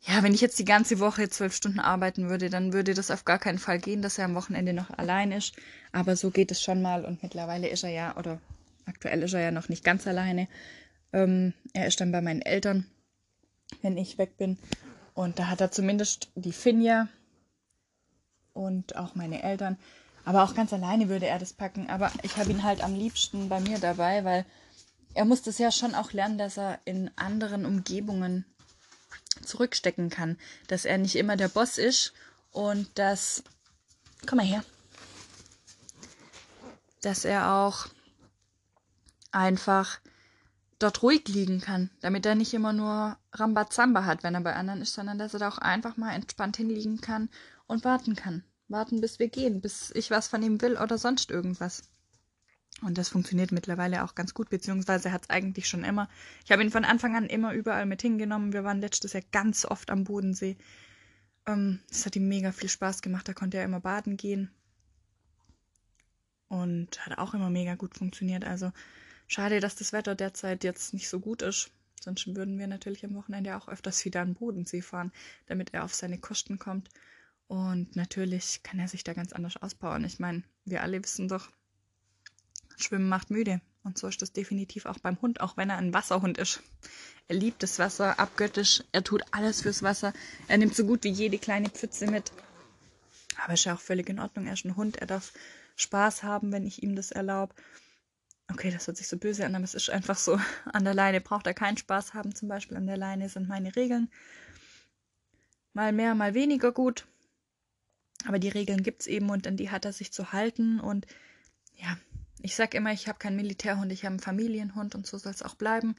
ja, 0.00 0.22
wenn 0.22 0.34
ich 0.34 0.40
jetzt 0.40 0.58
die 0.58 0.64
ganze 0.64 0.98
Woche 0.98 1.28
zwölf 1.28 1.54
Stunden 1.54 1.80
arbeiten 1.80 2.28
würde, 2.28 2.50
dann 2.50 2.72
würde 2.72 2.94
das 2.94 3.10
auf 3.10 3.24
gar 3.24 3.38
keinen 3.38 3.58
Fall 3.58 3.78
gehen, 3.78 4.02
dass 4.02 4.18
er 4.18 4.24
am 4.24 4.34
Wochenende 4.34 4.72
noch 4.72 4.90
allein 4.90 5.32
ist. 5.32 5.54
Aber 5.92 6.16
so 6.16 6.30
geht 6.30 6.50
es 6.50 6.62
schon 6.62 6.82
mal. 6.82 7.04
Und 7.04 7.22
mittlerweile 7.22 7.68
ist 7.68 7.84
er 7.84 7.90
ja, 7.90 8.16
oder 8.16 8.40
aktuell 8.86 9.22
ist 9.22 9.34
er 9.34 9.40
ja 9.40 9.50
noch 9.50 9.68
nicht 9.68 9.84
ganz 9.84 10.06
alleine. 10.06 10.48
Ähm, 11.12 11.54
er 11.72 11.86
ist 11.86 12.00
dann 12.00 12.12
bei 12.12 12.20
meinen 12.20 12.42
Eltern, 12.42 12.86
wenn 13.82 13.96
ich 13.96 14.18
weg 14.18 14.36
bin. 14.36 14.58
Und 15.14 15.38
da 15.38 15.48
hat 15.48 15.60
er 15.60 15.70
zumindest 15.70 16.28
die 16.34 16.52
Finja 16.52 17.08
und 18.52 18.96
auch 18.96 19.14
meine 19.14 19.42
Eltern. 19.42 19.78
Aber 20.24 20.42
auch 20.42 20.54
ganz 20.54 20.72
alleine 20.72 21.08
würde 21.08 21.26
er 21.26 21.38
das 21.38 21.52
packen. 21.52 21.88
Aber 21.88 22.10
ich 22.22 22.36
habe 22.36 22.50
ihn 22.50 22.62
halt 22.62 22.82
am 22.82 22.94
liebsten 22.94 23.48
bei 23.48 23.60
mir 23.60 23.78
dabei, 23.78 24.24
weil 24.24 24.44
er 25.14 25.24
muss 25.24 25.42
das 25.42 25.58
ja 25.58 25.70
schon 25.70 25.94
auch 25.94 26.12
lernen, 26.12 26.36
dass 26.36 26.58
er 26.58 26.80
in 26.84 27.10
anderen 27.16 27.64
Umgebungen 27.64 28.44
zurückstecken 29.42 30.10
kann. 30.10 30.36
Dass 30.66 30.84
er 30.84 30.98
nicht 30.98 31.16
immer 31.16 31.36
der 31.36 31.48
Boss 31.48 31.78
ist 31.78 32.12
und 32.50 32.98
dass. 32.98 33.44
Komm 34.26 34.38
mal 34.38 34.46
her. 34.46 34.64
Dass 37.02 37.24
er 37.24 37.52
auch 37.52 37.86
einfach 39.30 40.00
dort 40.78 41.02
ruhig 41.02 41.26
liegen 41.28 41.60
kann, 41.60 41.90
damit 42.00 42.26
er 42.26 42.34
nicht 42.34 42.54
immer 42.54 42.72
nur 42.72 43.16
Rambazamba 43.32 44.04
hat, 44.04 44.22
wenn 44.22 44.34
er 44.34 44.40
bei 44.42 44.54
anderen 44.54 44.82
ist, 44.82 44.94
sondern 44.94 45.18
dass 45.18 45.34
er 45.34 45.40
da 45.40 45.48
auch 45.48 45.58
einfach 45.58 45.96
mal 45.96 46.14
entspannt 46.14 46.56
hinliegen 46.56 47.00
kann 47.00 47.28
und 47.66 47.84
warten 47.84 48.14
kann 48.14 48.42
warten, 48.68 49.00
bis 49.00 49.18
wir 49.18 49.28
gehen, 49.28 49.60
bis 49.60 49.90
ich 49.94 50.10
was 50.10 50.28
von 50.28 50.42
ihm 50.42 50.60
will 50.60 50.76
oder 50.76 50.98
sonst 50.98 51.30
irgendwas. 51.30 51.82
Und 52.82 52.98
das 52.98 53.08
funktioniert 53.08 53.52
mittlerweile 53.52 54.04
auch 54.04 54.14
ganz 54.14 54.34
gut, 54.34 54.50
beziehungsweise 54.50 55.10
hat 55.10 55.22
es 55.22 55.30
eigentlich 55.30 55.68
schon 55.68 55.84
immer. 55.84 56.08
Ich 56.44 56.52
habe 56.52 56.62
ihn 56.62 56.70
von 56.70 56.84
Anfang 56.84 57.16
an 57.16 57.26
immer 57.26 57.54
überall 57.54 57.86
mit 57.86 58.02
hingenommen. 58.02 58.52
Wir 58.52 58.64
waren 58.64 58.80
letztes 58.80 59.14
Jahr 59.14 59.22
ganz 59.32 59.64
oft 59.64 59.90
am 59.90 60.04
Bodensee. 60.04 60.58
Ähm, 61.46 61.80
das 61.88 62.04
hat 62.04 62.16
ihm 62.16 62.28
mega 62.28 62.52
viel 62.52 62.68
Spaß 62.68 63.00
gemacht. 63.00 63.26
Da 63.28 63.32
konnte 63.32 63.56
er 63.56 63.64
immer 63.64 63.80
baden 63.80 64.18
gehen. 64.18 64.50
Und 66.48 67.04
hat 67.06 67.16
auch 67.18 67.32
immer 67.32 67.48
mega 67.48 67.76
gut 67.76 67.96
funktioniert. 67.96 68.44
Also 68.44 68.72
schade, 69.26 69.60
dass 69.60 69.76
das 69.76 69.92
Wetter 69.92 70.14
derzeit 70.14 70.64
jetzt 70.64 70.94
nicht 70.94 71.08
so 71.08 71.20
gut 71.20 71.42
ist. 71.42 71.70
Sonst 72.00 72.34
würden 72.34 72.58
wir 72.58 72.66
natürlich 72.66 73.04
am 73.04 73.14
Wochenende 73.14 73.56
auch 73.56 73.68
öfters 73.68 74.04
wieder 74.04 74.20
an 74.20 74.34
Bodensee 74.34 74.82
fahren, 74.82 75.12
damit 75.46 75.74
er 75.74 75.84
auf 75.84 75.94
seine 75.94 76.18
Kosten 76.18 76.58
kommt. 76.58 76.88
Und 77.48 77.96
natürlich 77.96 78.62
kann 78.62 78.78
er 78.78 78.88
sich 78.88 79.04
da 79.04 79.12
ganz 79.12 79.32
anders 79.32 79.56
ausbauen. 79.56 80.04
Ich 80.04 80.18
meine, 80.18 80.42
wir 80.64 80.82
alle 80.82 81.02
wissen 81.02 81.28
doch, 81.28 81.50
Schwimmen 82.76 83.08
macht 83.08 83.30
müde. 83.30 83.60
Und 83.82 83.98
so 83.98 84.08
ist 84.08 84.20
das 84.20 84.32
definitiv 84.32 84.86
auch 84.86 84.98
beim 84.98 85.20
Hund, 85.22 85.40
auch 85.40 85.56
wenn 85.56 85.70
er 85.70 85.78
ein 85.78 85.94
Wasserhund 85.94 86.38
ist. 86.38 86.60
Er 87.28 87.36
liebt 87.36 87.62
das 87.62 87.78
Wasser 87.78 88.18
abgöttisch. 88.18 88.82
Er 88.92 89.04
tut 89.04 89.22
alles 89.30 89.62
fürs 89.62 89.82
Wasser. 89.82 90.12
Er 90.48 90.58
nimmt 90.58 90.74
so 90.74 90.84
gut 90.84 91.04
wie 91.04 91.10
jede 91.10 91.38
kleine 91.38 91.70
Pfütze 91.70 92.08
mit. 92.08 92.32
Aber 93.42 93.54
ist 93.54 93.64
ja 93.64 93.74
auch 93.74 93.80
völlig 93.80 94.08
in 94.08 94.18
Ordnung. 94.18 94.46
Er 94.46 94.54
ist 94.54 94.64
ein 94.64 94.76
Hund. 94.76 94.96
Er 94.96 95.06
darf 95.06 95.32
Spaß 95.76 96.22
haben, 96.24 96.52
wenn 96.52 96.66
ich 96.66 96.82
ihm 96.82 96.96
das 96.96 97.12
erlaube. 97.12 97.54
Okay, 98.52 98.70
das 98.70 98.86
hört 98.86 98.96
sich 98.96 99.08
so 99.08 99.16
böse 99.16 99.44
an, 99.44 99.54
aber 99.54 99.64
es 99.64 99.74
ist 99.74 99.90
einfach 99.90 100.16
so. 100.16 100.38
An 100.72 100.84
der 100.84 100.94
Leine 100.94 101.20
braucht 101.20 101.46
er 101.46 101.54
keinen 101.54 101.76
Spaß 101.76 102.14
haben. 102.14 102.34
Zum 102.34 102.48
Beispiel 102.48 102.76
an 102.76 102.86
der 102.86 102.96
Leine 102.96 103.28
sind 103.28 103.48
meine 103.48 103.74
Regeln. 103.74 104.08
Mal 105.72 105.92
mehr, 105.92 106.14
mal 106.14 106.34
weniger 106.34 106.72
gut. 106.72 107.06
Aber 108.26 108.38
die 108.38 108.48
Regeln 108.48 108.82
gibt 108.82 109.02
es 109.02 109.06
eben 109.06 109.30
und 109.30 109.46
an 109.46 109.56
die 109.56 109.70
hat 109.70 109.84
er 109.84 109.92
sich 109.92 110.12
zu 110.12 110.32
halten. 110.32 110.80
Und 110.80 111.06
ja, 111.76 111.98
ich 112.40 112.54
sag 112.54 112.74
immer, 112.74 112.92
ich 112.92 113.08
habe 113.08 113.18
keinen 113.18 113.36
Militärhund, 113.36 113.92
ich 113.92 114.04
habe 114.04 114.12
einen 114.12 114.20
Familienhund 114.20 114.94
und 114.94 115.06
so 115.06 115.18
soll 115.18 115.32
es 115.32 115.42
auch 115.42 115.56
bleiben. 115.56 115.96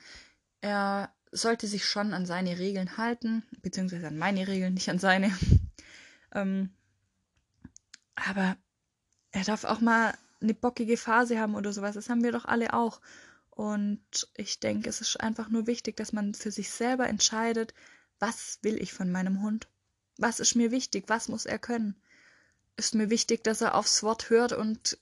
Er 0.62 1.12
sollte 1.32 1.68
sich 1.68 1.86
schon 1.86 2.14
an 2.14 2.26
seine 2.26 2.58
Regeln 2.58 2.98
halten, 2.98 3.44
beziehungsweise 3.62 4.08
an 4.08 4.18
meine 4.18 4.48
Regeln, 4.48 4.74
nicht 4.74 4.90
an 4.90 5.00
seine. 5.00 5.32
ähm, 6.34 6.72
aber 8.16 8.58
er 9.32 9.44
darf 9.44 9.66
auch 9.66 9.82
mal 9.82 10.18
eine 10.42 10.54
bockige 10.54 10.98
Phase 10.98 11.40
haben 11.40 11.56
oder 11.56 11.74
sowas. 11.74 11.96
Das 11.96 12.10
haben 12.10 12.24
wir 12.24 12.32
doch 12.32 12.46
alle 12.46 12.74
auch. 12.74 13.02
Und 13.50 14.28
ich 14.36 14.60
denke, 14.60 14.90
es 14.90 15.02
ist 15.02 15.20
einfach 15.20 15.50
nur 15.50 15.68
wichtig, 15.68 15.98
dass 15.98 16.14
man 16.14 16.34
für 16.34 16.52
sich 16.52 16.70
selber 16.70 17.08
entscheidet, 17.08 17.74
was 18.20 18.60
will 18.62 18.82
ich 18.82 18.94
von 18.94 19.12
meinem 19.12 19.42
Hund? 19.42 19.68
Was 20.18 20.40
ist 20.40 20.56
mir 20.56 20.72
wichtig? 20.72 21.06
Was 21.08 21.28
muss 21.28 21.46
er 21.46 21.60
können? 21.60 21.96
ist 22.78 22.94
mir 22.94 23.10
wichtig, 23.10 23.44
dass 23.44 23.62
er 23.62 23.76
aufs 23.76 24.04
Wort 24.04 24.30
hört 24.30 24.54
und 24.54 24.98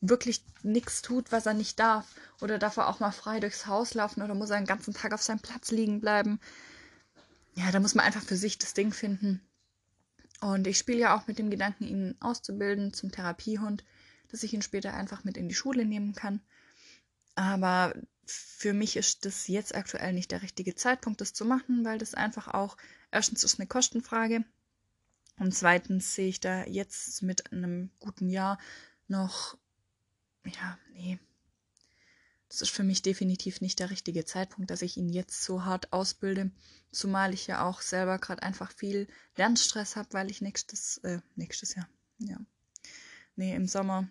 wirklich 0.00 0.42
nichts 0.62 1.02
tut, 1.02 1.30
was 1.30 1.46
er 1.46 1.54
nicht 1.54 1.78
darf. 1.78 2.06
Oder 2.40 2.58
darf 2.58 2.78
er 2.78 2.88
auch 2.88 3.00
mal 3.00 3.12
frei 3.12 3.38
durchs 3.38 3.66
Haus 3.66 3.94
laufen 3.94 4.22
oder 4.22 4.34
muss 4.34 4.50
er 4.50 4.56
den 4.56 4.66
ganzen 4.66 4.94
Tag 4.94 5.12
auf 5.12 5.22
seinem 5.22 5.40
Platz 5.40 5.70
liegen 5.70 6.00
bleiben. 6.00 6.40
Ja, 7.54 7.70
da 7.70 7.80
muss 7.80 7.94
man 7.94 8.06
einfach 8.06 8.22
für 8.22 8.36
sich 8.36 8.58
das 8.58 8.72
Ding 8.72 8.92
finden. 8.92 9.42
Und 10.40 10.66
ich 10.66 10.78
spiele 10.78 10.98
ja 10.98 11.16
auch 11.16 11.26
mit 11.26 11.38
dem 11.38 11.50
Gedanken, 11.50 11.84
ihn 11.84 12.16
auszubilden 12.20 12.94
zum 12.94 13.12
Therapiehund, 13.12 13.84
dass 14.30 14.42
ich 14.42 14.52
ihn 14.52 14.62
später 14.62 14.94
einfach 14.94 15.24
mit 15.24 15.36
in 15.36 15.48
die 15.48 15.54
Schule 15.54 15.84
nehmen 15.84 16.14
kann. 16.14 16.40
Aber 17.34 17.94
für 18.26 18.72
mich 18.72 18.96
ist 18.96 19.24
das 19.24 19.48
jetzt 19.48 19.74
aktuell 19.74 20.12
nicht 20.12 20.30
der 20.30 20.42
richtige 20.42 20.74
Zeitpunkt, 20.74 21.20
das 21.20 21.32
zu 21.32 21.44
machen, 21.44 21.84
weil 21.84 21.98
das 21.98 22.14
einfach 22.14 22.48
auch, 22.48 22.76
erstens 23.10 23.44
ist 23.44 23.58
eine 23.58 23.66
Kostenfrage. 23.66 24.44
Und 25.38 25.54
zweitens 25.54 26.14
sehe 26.14 26.28
ich 26.28 26.40
da 26.40 26.64
jetzt 26.66 27.22
mit 27.22 27.52
einem 27.52 27.90
guten 27.98 28.28
Jahr 28.28 28.58
noch, 29.08 29.56
ja, 30.44 30.78
nee, 30.92 31.18
das 32.50 32.62
ist 32.62 32.70
für 32.70 32.82
mich 32.82 33.00
definitiv 33.00 33.60
nicht 33.60 33.78
der 33.78 33.90
richtige 33.90 34.24
Zeitpunkt, 34.24 34.70
dass 34.70 34.82
ich 34.82 34.96
ihn 34.96 35.08
jetzt 35.08 35.44
so 35.44 35.64
hart 35.64 35.92
ausbilde, 35.92 36.50
zumal 36.90 37.32
ich 37.32 37.46
ja 37.46 37.64
auch 37.64 37.80
selber 37.80 38.18
gerade 38.18 38.42
einfach 38.42 38.72
viel 38.72 39.06
Lernstress 39.36 39.94
habe, 39.94 40.12
weil 40.12 40.30
ich 40.30 40.40
nächstes, 40.40 40.98
äh, 40.98 41.20
nächstes 41.36 41.76
Jahr, 41.76 41.88
ja, 42.18 42.38
nee, 43.36 43.54
im 43.54 43.68
Sommer, 43.68 44.08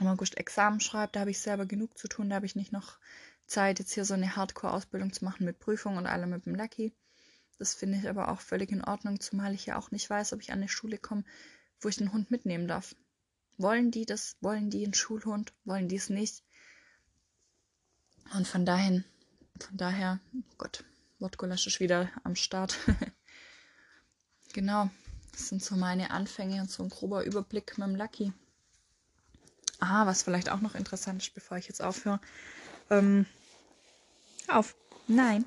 im 0.00 0.06
August 0.08 0.36
Examen 0.36 0.80
schreibe, 0.80 1.12
da 1.12 1.20
habe 1.20 1.30
ich 1.30 1.40
selber 1.40 1.66
genug 1.66 1.96
zu 1.96 2.08
tun, 2.08 2.28
da 2.28 2.36
habe 2.36 2.46
ich 2.46 2.56
nicht 2.56 2.72
noch 2.72 2.98
Zeit, 3.46 3.78
jetzt 3.78 3.92
hier 3.92 4.04
so 4.04 4.14
eine 4.14 4.36
Hardcore-Ausbildung 4.36 5.12
zu 5.12 5.24
machen 5.24 5.44
mit 5.44 5.58
Prüfung 5.58 5.96
und 5.96 6.06
allem 6.06 6.30
mit 6.30 6.46
dem 6.46 6.54
Lucky. 6.54 6.92
Das 7.58 7.74
finde 7.74 7.98
ich 7.98 8.08
aber 8.08 8.28
auch 8.28 8.40
völlig 8.40 8.72
in 8.72 8.82
Ordnung, 8.82 9.20
zumal 9.20 9.54
ich 9.54 9.66
ja 9.66 9.76
auch 9.76 9.90
nicht 9.90 10.10
weiß, 10.10 10.32
ob 10.32 10.40
ich 10.40 10.50
an 10.50 10.58
eine 10.58 10.68
Schule 10.68 10.98
komme, 10.98 11.24
wo 11.80 11.88
ich 11.88 11.96
den 11.96 12.12
Hund 12.12 12.30
mitnehmen 12.30 12.66
darf. 12.66 12.96
Wollen 13.56 13.90
die 13.90 14.06
das? 14.06 14.36
Wollen 14.40 14.70
die 14.70 14.84
einen 14.84 14.94
Schulhund? 14.94 15.52
Wollen 15.64 15.88
die 15.88 15.96
es 15.96 16.10
nicht? 16.10 16.42
Und 18.34 18.48
von 18.48 18.66
dahin, 18.66 19.04
von 19.60 19.76
daher, 19.76 20.18
oh 20.34 20.54
Gott, 20.58 20.84
Wortgulasch 21.20 21.66
ist 21.66 21.78
wieder 21.78 22.10
am 22.24 22.34
Start. 22.34 22.76
genau, 24.52 24.90
das 25.30 25.48
sind 25.48 25.62
so 25.62 25.76
meine 25.76 26.10
Anfänge 26.10 26.60
und 26.60 26.70
so 26.70 26.82
ein 26.82 26.88
grober 26.88 27.24
Überblick 27.24 27.78
mit 27.78 27.86
dem 27.86 27.94
Lucky. 27.94 28.32
Ah, 29.86 30.06
was 30.06 30.22
vielleicht 30.22 30.50
auch 30.50 30.62
noch 30.62 30.74
interessant 30.74 31.22
ist, 31.22 31.34
bevor 31.34 31.58
ich 31.58 31.68
jetzt 31.68 31.82
aufhöre. 31.82 32.18
Ähm, 32.88 33.26
auf. 34.48 34.74
Nein. 35.06 35.44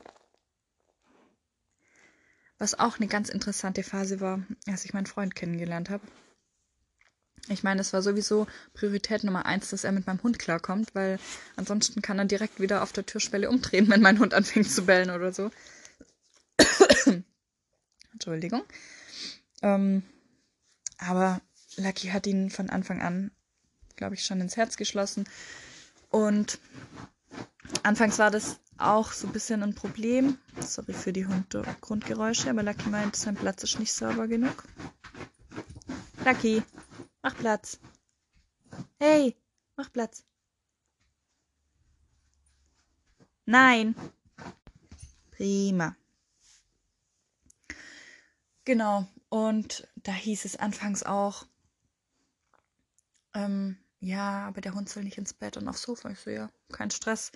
Was 2.59 2.77
auch 2.77 2.97
eine 2.97 3.07
ganz 3.07 3.29
interessante 3.29 3.81
Phase 3.81 4.19
war, 4.19 4.43
als 4.67 4.85
ich 4.85 4.93
meinen 4.93 5.07
Freund 5.07 5.33
kennengelernt 5.33 5.89
habe. 5.89 6.05
Ich 7.49 7.63
meine, 7.63 7.81
es 7.81 7.93
war 7.93 8.03
sowieso 8.03 8.45
Priorität 8.73 9.23
Nummer 9.23 9.47
eins, 9.47 9.71
dass 9.71 9.83
er 9.83 9.91
mit 9.91 10.05
meinem 10.05 10.21
Hund 10.21 10.37
klarkommt, 10.37 10.93
weil 10.93 11.17
ansonsten 11.55 12.03
kann 12.03 12.19
er 12.19 12.25
direkt 12.25 12.59
wieder 12.59 12.83
auf 12.83 12.91
der 12.91 13.07
Türschwelle 13.07 13.49
umdrehen, 13.49 13.87
wenn 13.89 14.01
mein 14.01 14.19
Hund 14.19 14.35
anfängt 14.35 14.69
zu 14.69 14.85
bellen 14.85 15.09
oder 15.09 15.33
so. 15.33 15.49
Entschuldigung. 18.13 18.63
Ähm, 19.63 20.03
aber 20.99 21.41
Lucky 21.77 22.09
hat 22.09 22.27
ihn 22.27 22.51
von 22.51 22.69
Anfang 22.69 23.01
an, 23.01 23.31
glaube 23.97 24.15
ich, 24.15 24.23
schon 24.23 24.39
ins 24.39 24.55
Herz 24.55 24.77
geschlossen. 24.77 25.27
Und 26.09 26.59
anfangs 27.83 28.17
war 28.19 28.31
das 28.31 28.59
auch 28.77 29.11
so 29.11 29.27
ein 29.27 29.33
bisschen 29.33 29.63
ein 29.63 29.75
Problem. 29.75 30.37
Sorry 30.61 30.93
für 30.93 31.11
die 31.11 31.27
Grundgeräusche, 31.81 32.49
aber 32.49 32.63
Lucky 32.63 32.89
meint, 32.89 33.15
sein 33.15 33.35
Platz 33.35 33.63
ist 33.63 33.79
nicht 33.79 33.91
sauber 33.91 34.27
genug. 34.27 34.63
Lucky, 36.23 36.63
mach 37.21 37.35
Platz. 37.35 37.79
Hey, 38.99 39.35
mach 39.75 39.91
Platz. 39.91 40.23
Nein. 43.45 43.95
Prima. 45.31 45.95
Genau. 48.65 49.07
Und 49.29 49.87
da 49.95 50.11
hieß 50.11 50.45
es 50.45 50.55
anfangs 50.57 51.03
auch, 51.03 51.45
ähm, 53.33 53.77
ja, 53.99 54.47
aber 54.47 54.61
der 54.61 54.73
Hund 54.73 54.89
soll 54.89 55.03
nicht 55.03 55.17
ins 55.17 55.33
Bett 55.33 55.57
und 55.57 55.67
aufs 55.67 55.81
Sofa. 55.81 56.09
Ich 56.09 56.19
so, 56.19 56.29
ja, 56.29 56.51
kein 56.71 56.91
Stress. 56.91 57.31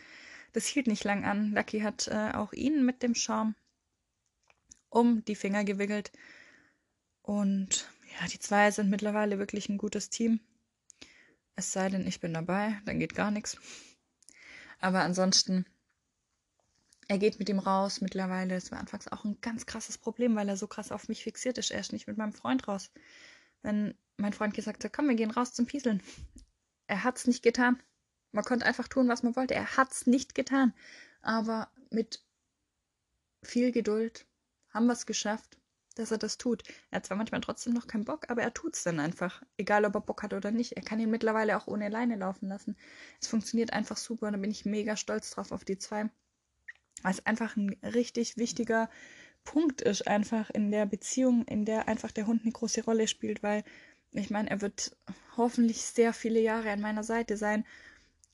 Das 0.53 0.65
hielt 0.65 0.87
nicht 0.87 1.03
lang 1.03 1.25
an. 1.25 1.53
Lucky 1.53 1.79
hat 1.79 2.07
äh, 2.07 2.31
auch 2.33 2.53
ihn 2.53 2.85
mit 2.85 3.03
dem 3.03 3.15
Schaum 3.15 3.55
um 4.89 5.23
die 5.25 5.35
Finger 5.35 5.63
gewickelt. 5.63 6.11
Und 7.23 7.89
ja, 8.19 8.27
die 8.27 8.39
zwei 8.39 8.69
sind 8.71 8.89
mittlerweile 8.89 9.39
wirklich 9.39 9.69
ein 9.69 9.77
gutes 9.77 10.09
Team. 10.09 10.39
Es 11.55 11.71
sei 11.71 11.89
denn, 11.89 12.05
ich 12.07 12.19
bin 12.19 12.33
dabei, 12.33 12.79
dann 12.85 12.99
geht 12.99 13.15
gar 13.15 13.31
nichts. 13.31 13.57
Aber 14.79 15.01
ansonsten, 15.01 15.65
er 17.07 17.17
geht 17.17 17.39
mit 17.39 17.49
ihm 17.49 17.59
raus 17.59 18.01
mittlerweile. 18.01 18.55
Es 18.55 18.71
war 18.71 18.79
anfangs 18.79 19.07
auch 19.07 19.23
ein 19.23 19.39
ganz 19.41 19.65
krasses 19.65 19.97
Problem, 19.97 20.35
weil 20.35 20.49
er 20.49 20.57
so 20.57 20.67
krass 20.67 20.91
auf 20.91 21.07
mich 21.07 21.23
fixiert 21.23 21.57
ist. 21.57 21.71
Er 21.71 21.79
ist 21.79 21.93
nicht 21.93 22.07
mit 22.07 22.17
meinem 22.17 22.33
Freund 22.33 22.67
raus. 22.67 22.91
Wenn 23.61 23.95
mein 24.17 24.33
Freund 24.33 24.53
gesagt 24.53 24.83
hat, 24.83 24.93
komm, 24.93 25.07
wir 25.07 25.15
gehen 25.15 25.31
raus 25.31 25.53
zum 25.53 25.65
Pieseln. 25.65 26.01
Er 26.91 27.05
hat's 27.05 27.25
nicht 27.25 27.41
getan. 27.41 27.81
Man 28.33 28.43
konnte 28.43 28.65
einfach 28.65 28.89
tun, 28.89 29.07
was 29.07 29.23
man 29.23 29.37
wollte. 29.37 29.55
Er 29.55 29.77
hat's 29.77 30.07
nicht 30.07 30.35
getan. 30.35 30.73
Aber 31.21 31.69
mit 31.89 32.21
viel 33.41 33.71
Geduld 33.71 34.25
haben 34.71 34.87
wir 34.87 34.93
es 34.93 35.05
geschafft, 35.05 35.57
dass 35.95 36.11
er 36.11 36.17
das 36.17 36.37
tut. 36.37 36.63
Er 36.89 36.97
hat 36.97 37.05
zwar 37.05 37.15
manchmal 37.15 37.39
trotzdem 37.39 37.71
noch 37.71 37.87
keinen 37.87 38.03
Bock, 38.03 38.29
aber 38.29 38.41
er 38.41 38.53
tut's 38.53 38.83
dann 38.83 38.99
einfach. 38.99 39.41
Egal, 39.55 39.85
ob 39.85 39.95
er 39.95 40.01
Bock 40.01 40.21
hat 40.21 40.33
oder 40.33 40.51
nicht. 40.51 40.73
Er 40.73 40.81
kann 40.81 40.99
ihn 40.99 41.09
mittlerweile 41.09 41.55
auch 41.55 41.67
ohne 41.67 41.87
Leine 41.87 42.17
laufen 42.17 42.49
lassen. 42.49 42.75
Es 43.21 43.29
funktioniert 43.29 43.71
einfach 43.71 43.95
super 43.95 44.27
und 44.27 44.33
da 44.33 44.39
bin 44.39 44.51
ich 44.51 44.65
mega 44.65 44.97
stolz 44.97 45.31
drauf 45.31 45.53
auf 45.53 45.63
die 45.63 45.77
zwei. 45.77 46.09
Weil 47.03 47.13
es 47.13 47.25
einfach 47.25 47.55
ein 47.55 47.77
richtig 47.83 48.35
wichtiger 48.35 48.89
Punkt 49.45 49.81
ist, 49.81 50.07
einfach 50.07 50.49
in 50.49 50.71
der 50.71 50.85
Beziehung, 50.85 51.45
in 51.45 51.63
der 51.63 51.87
einfach 51.87 52.11
der 52.11 52.27
Hund 52.27 52.41
eine 52.43 52.51
große 52.51 52.83
Rolle 52.83 53.07
spielt, 53.07 53.43
weil 53.43 53.63
ich 54.11 54.29
meine, 54.29 54.49
er 54.49 54.61
wird 54.61 54.95
hoffentlich 55.37 55.81
sehr 55.81 56.13
viele 56.13 56.39
Jahre 56.39 56.71
an 56.71 56.81
meiner 56.81 57.03
Seite 57.03 57.37
sein 57.37 57.65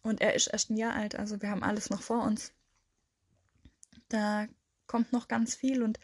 und 0.02 0.22
er 0.22 0.34
ist 0.34 0.48
erst 0.48 0.70
ein 0.70 0.78
Jahr 0.78 0.96
alt, 0.96 1.16
also 1.16 1.42
wir 1.42 1.50
haben 1.50 1.63
alles 1.63 1.90
noch 1.90 2.02
vor 2.02 2.24
uns. 2.24 2.52
Da 4.10 4.48
kommt 4.88 5.12
noch 5.12 5.28
ganz 5.28 5.56
viel 5.56 5.84
und 5.84 6.00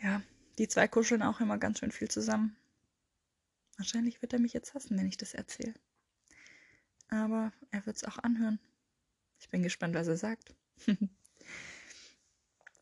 ja, 0.00 0.22
die 0.58 0.68
zwei 0.68 0.86
kuscheln 0.86 1.22
auch 1.22 1.40
immer 1.40 1.58
ganz 1.58 1.80
schön 1.80 1.90
viel 1.90 2.08
zusammen. 2.08 2.56
Wahrscheinlich 3.76 4.22
wird 4.22 4.32
er 4.32 4.38
mich 4.38 4.52
jetzt 4.52 4.74
hassen, 4.74 4.96
wenn 4.96 5.08
ich 5.08 5.16
das 5.16 5.34
erzähle. 5.34 5.74
Aber 7.08 7.52
er 7.70 7.84
wird 7.86 7.96
es 7.96 8.04
auch 8.04 8.18
anhören. 8.18 8.60
Ich 9.40 9.48
bin 9.48 9.62
gespannt, 9.62 9.94
was 9.94 10.06
er 10.06 10.16
sagt. 10.16 10.54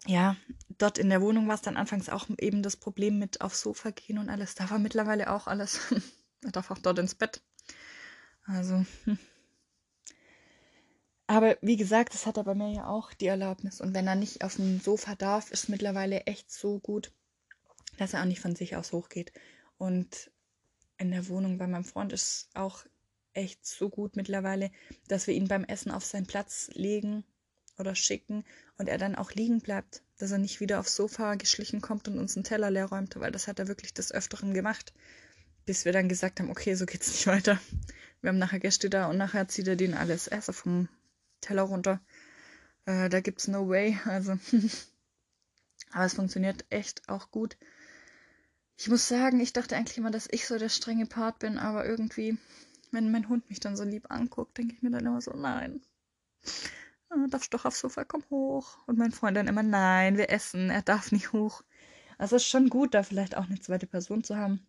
ja, 0.07 0.37
dort 0.79 0.99
in 0.99 1.11
der 1.11 1.23
Wohnung 1.23 1.49
war 1.49 1.55
es 1.55 1.62
dann 1.62 1.77
anfangs 1.77 2.09
auch 2.09 2.27
eben 2.38 2.62
das 2.62 2.77
Problem 2.77 3.19
mit 3.19 3.41
aufs 3.41 3.61
Sofa 3.61 3.91
gehen 3.91 4.19
und 4.19 4.29
alles. 4.29 4.55
Da 4.55 4.69
war 4.71 4.79
mittlerweile 4.79 5.31
auch 5.31 5.47
alles. 5.47 5.81
er 6.43 6.53
darf 6.53 6.71
auch 6.71 6.79
dort 6.79 6.99
ins 6.99 7.15
Bett. 7.15 7.43
Also, 8.45 8.85
hm. 9.05 9.19
Aber 11.29 11.57
wie 11.62 11.77
gesagt, 11.77 12.12
das 12.12 12.27
hat 12.27 12.37
er 12.37 12.45
bei 12.45 12.55
mir 12.55 12.73
ja 12.73 12.87
auch 12.88 13.15
die 13.15 13.27
Erlaubnis. 13.27 13.81
Und 13.81 13.95
wenn 13.95 14.07
er 14.07 14.17
nicht 14.17 14.45
auf 14.45 14.57
dem 14.57 14.81
Sofa 14.81 15.15
darf, 15.15 15.51
ist 15.51 15.69
mittlerweile 15.69 16.23
echt 16.27 16.53
so 16.53 16.79
gut, 16.81 17.12
dass 17.97 18.12
er 18.12 18.21
auch 18.21 18.27
nicht 18.27 18.41
von 18.41 18.57
sich 18.57 18.77
aus 18.77 18.93
hochgeht. 18.93 19.33
Und 19.79 20.31
in 20.99 21.11
der 21.11 21.29
Wohnung 21.29 21.59
bei 21.59 21.67
meinem 21.67 21.85
Freund 21.85 22.12
ist 22.12 22.51
auch 22.55 22.85
echt 23.33 23.65
so 23.65 23.88
gut 23.88 24.17
mittlerweile, 24.17 24.71
dass 25.09 25.27
wir 25.27 25.35
ihn 25.35 25.49
beim 25.49 25.65
Essen 25.65 25.91
auf 25.91 26.05
seinen 26.05 26.27
Platz 26.27 26.71
legen 26.75 27.25
oder 27.83 27.95
schicken 27.95 28.45
und 28.79 28.88
er 28.88 28.97
dann 28.97 29.16
auch 29.16 29.33
liegen 29.33 29.61
bleibt, 29.61 30.03
dass 30.18 30.31
er 30.31 30.38
nicht 30.38 30.61
wieder 30.61 30.81
aufs 30.81 30.97
Sofa 30.97 31.35
geschlichen 31.35 31.81
kommt 31.81 32.09
und 32.09 32.18
uns 32.18 32.37
einen 32.37 32.45
Teller 32.45 32.71
leer 32.71 32.87
räumt, 32.87 33.16
weil 33.16 33.33
das 33.33 33.49
hat 33.49 33.59
er 33.59 33.68
wirklich 33.68 33.92
des 33.92 34.12
Öfteren 34.12 34.55
gemacht, 34.55 34.95
bis 35.66 35.85
wir 35.85 35.92
dann 35.92 36.09
gesagt 36.09 36.40
haben, 36.40 36.51
okay, 36.51 36.75
so 36.75 36.87
geht's 36.87 37.09
nicht 37.09 37.27
weiter. 37.27 37.61
Wir 38.21 38.29
haben 38.29 38.38
nachher 38.38 38.61
Gäste 38.61 38.88
da 38.88 39.07
und 39.07 39.18
nachher 39.18 39.49
zieht 39.49 39.66
er 39.66 39.77
den 39.77 39.95
alles 39.95 40.29
Essen 40.29 40.55
vom 40.55 40.88
Teller 41.40 41.62
runter. 41.62 42.01
Äh, 42.87 43.09
da 43.09 43.21
gibt's 43.21 43.49
no 43.49 43.68
way. 43.68 43.99
Also, 44.05 44.38
aber 45.90 46.05
es 46.05 46.14
funktioniert 46.14 46.64
echt 46.71 47.09
auch 47.09 47.31
gut. 47.31 47.57
Ich 48.79 48.88
muss 48.88 49.09
sagen, 49.09 49.40
ich 49.40 49.53
dachte 49.53 49.77
eigentlich 49.77 49.99
immer, 49.99 50.11
dass 50.11 50.29
ich 50.31 50.47
so 50.47 50.57
der 50.59 50.68
strenge 50.68 51.07
Part 51.07 51.40
bin, 51.40 51.59
aber 51.59 51.85
irgendwie, 51.85 52.38
wenn 52.92 53.11
mein 53.11 53.29
Hund 53.29 53.49
mich 53.49 53.61
dann 53.61 53.77
so 53.77 53.85
lieb 53.85 54.11
anguckt, 54.11 54.57
denke 54.57 54.75
ich 54.75 54.83
mir 54.83 54.90
dann 54.90 55.07
immer 55.07 55.21
so, 55.21 55.33
nein. 55.33 55.83
Ah, 57.14 57.27
darfst 57.29 57.53
doch 57.53 57.64
aufs 57.66 57.81
Sofa, 57.81 58.05
komm 58.05 58.25
hoch. 58.31 58.79
Und 58.87 58.98
mein 58.98 59.12
Freund 59.12 59.37
dann 59.37 59.48
immer, 59.48 59.62
nein, 59.62 60.16
wir 60.16 60.31
essen, 60.31 60.70
er 60.70 60.83
darf 60.83 61.12
nicht 61.12 61.33
hoch. 61.33 61.62
Also 62.18 62.37
es 62.37 62.42
ist 62.42 62.48
schon 62.48 62.68
gut, 62.70 62.94
da 62.94 63.03
vielleicht 63.03 63.37
auch 63.37 63.44
eine 63.44 63.61
zweite 63.61 63.87
Person 63.87 64.25
zu 64.25 64.37
haben. 64.37 64.66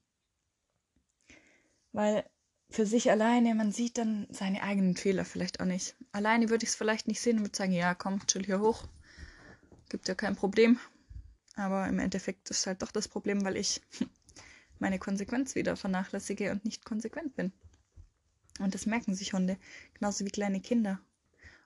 Weil 1.93 2.25
für 2.69 2.86
sich 2.86 3.12
alleine, 3.12 3.56
man 3.56 3.71
sieht 3.71 3.97
dann 3.97 4.27
seine 4.32 4.63
eigenen 4.63 4.97
Fehler 4.97 5.25
vielleicht 5.25 5.60
auch 5.60 5.65
nicht. 5.65 5.95
Alleine 6.12 6.49
würde 6.49 6.63
ich 6.63 6.71
es 6.71 6.75
vielleicht 6.75 7.08
nicht 7.08 7.21
sehen 7.21 7.38
und 7.38 7.43
würde 7.43 7.56
sagen, 7.58 7.71
ja, 7.71 7.93
komm, 7.93 8.25
chill 8.27 8.45
hier 8.45 8.60
hoch. 8.60 8.88
Gibt 9.89 10.08
ja 10.08 10.15
kein 10.15 10.36
Problem. 10.36 10.79
Aber 11.56 11.88
im 11.88 11.99
Endeffekt 11.99 12.49
ist 12.49 12.65
halt 12.67 12.82
doch 12.82 12.91
das 12.91 13.08
Problem, 13.08 13.45
weil 13.45 13.58
ich 13.58 13.82
meine 14.79 14.99
Konsequenz 14.99 15.56
wieder 15.56 15.75
vernachlässige 15.77 16.51
und 16.51 16.65
nicht 16.65 16.84
konsequent 16.84 17.36
bin. 17.36 17.53
Und 18.60 18.73
das 18.73 18.86
merken 18.86 19.15
sich 19.15 19.34
Hunde, 19.34 19.58
genauso 19.93 20.25
wie 20.25 20.32
kleine 20.32 20.60
Kinder. 20.60 20.99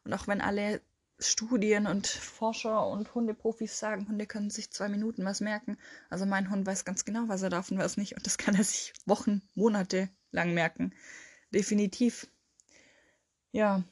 Und 0.07 0.13
auch 0.13 0.27
wenn 0.29 0.39
alle 0.39 0.81
Studien 1.19 1.85
und 1.85 2.07
Forscher 2.07 2.87
und 2.87 3.13
Hundeprofis 3.13 3.77
sagen, 3.77 4.07
Hunde 4.07 4.25
können 4.25 4.49
sich 4.49 4.71
zwei 4.71 4.87
Minuten 4.87 5.25
was 5.25 5.41
merken. 5.41 5.77
Also 6.09 6.25
mein 6.25 6.49
Hund 6.49 6.65
weiß 6.65 6.85
ganz 6.85 7.03
genau, 7.03 7.27
was 7.27 7.41
er 7.41 7.49
darf 7.49 7.71
und 7.71 7.77
was 7.77 7.97
nicht. 7.97 8.15
Und 8.15 8.25
das 8.25 8.37
kann 8.37 8.55
er 8.55 8.63
sich 8.63 8.93
Wochen, 9.05 9.41
Monate 9.53 10.07
lang 10.31 10.53
merken. 10.53 10.95
Definitiv. 11.53 12.25
Ja. 13.51 13.83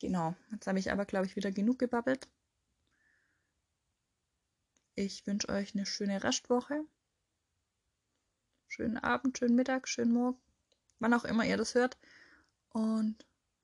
Genau. 0.00 0.34
Jetzt 0.50 0.66
habe 0.66 0.80
ich 0.80 0.90
aber, 0.90 1.04
glaube 1.04 1.26
ich, 1.26 1.36
wieder 1.36 1.52
genug 1.52 1.78
gebabbelt. 1.78 2.26
Ich 4.96 5.24
wünsche 5.28 5.48
euch 5.48 5.76
eine 5.76 5.86
schöne 5.86 6.24
Restwoche. 6.24 6.84
Schönen 8.66 8.96
Abend, 8.96 9.38
schönen 9.38 9.54
Mittag, 9.54 9.86
schönen 9.86 10.12
Morgen. 10.12 10.40
Wann 10.98 11.14
auch 11.14 11.24
immer 11.24 11.44
ihr 11.44 11.56
das 11.56 11.76
hört. 11.76 11.96
Und 12.70 13.24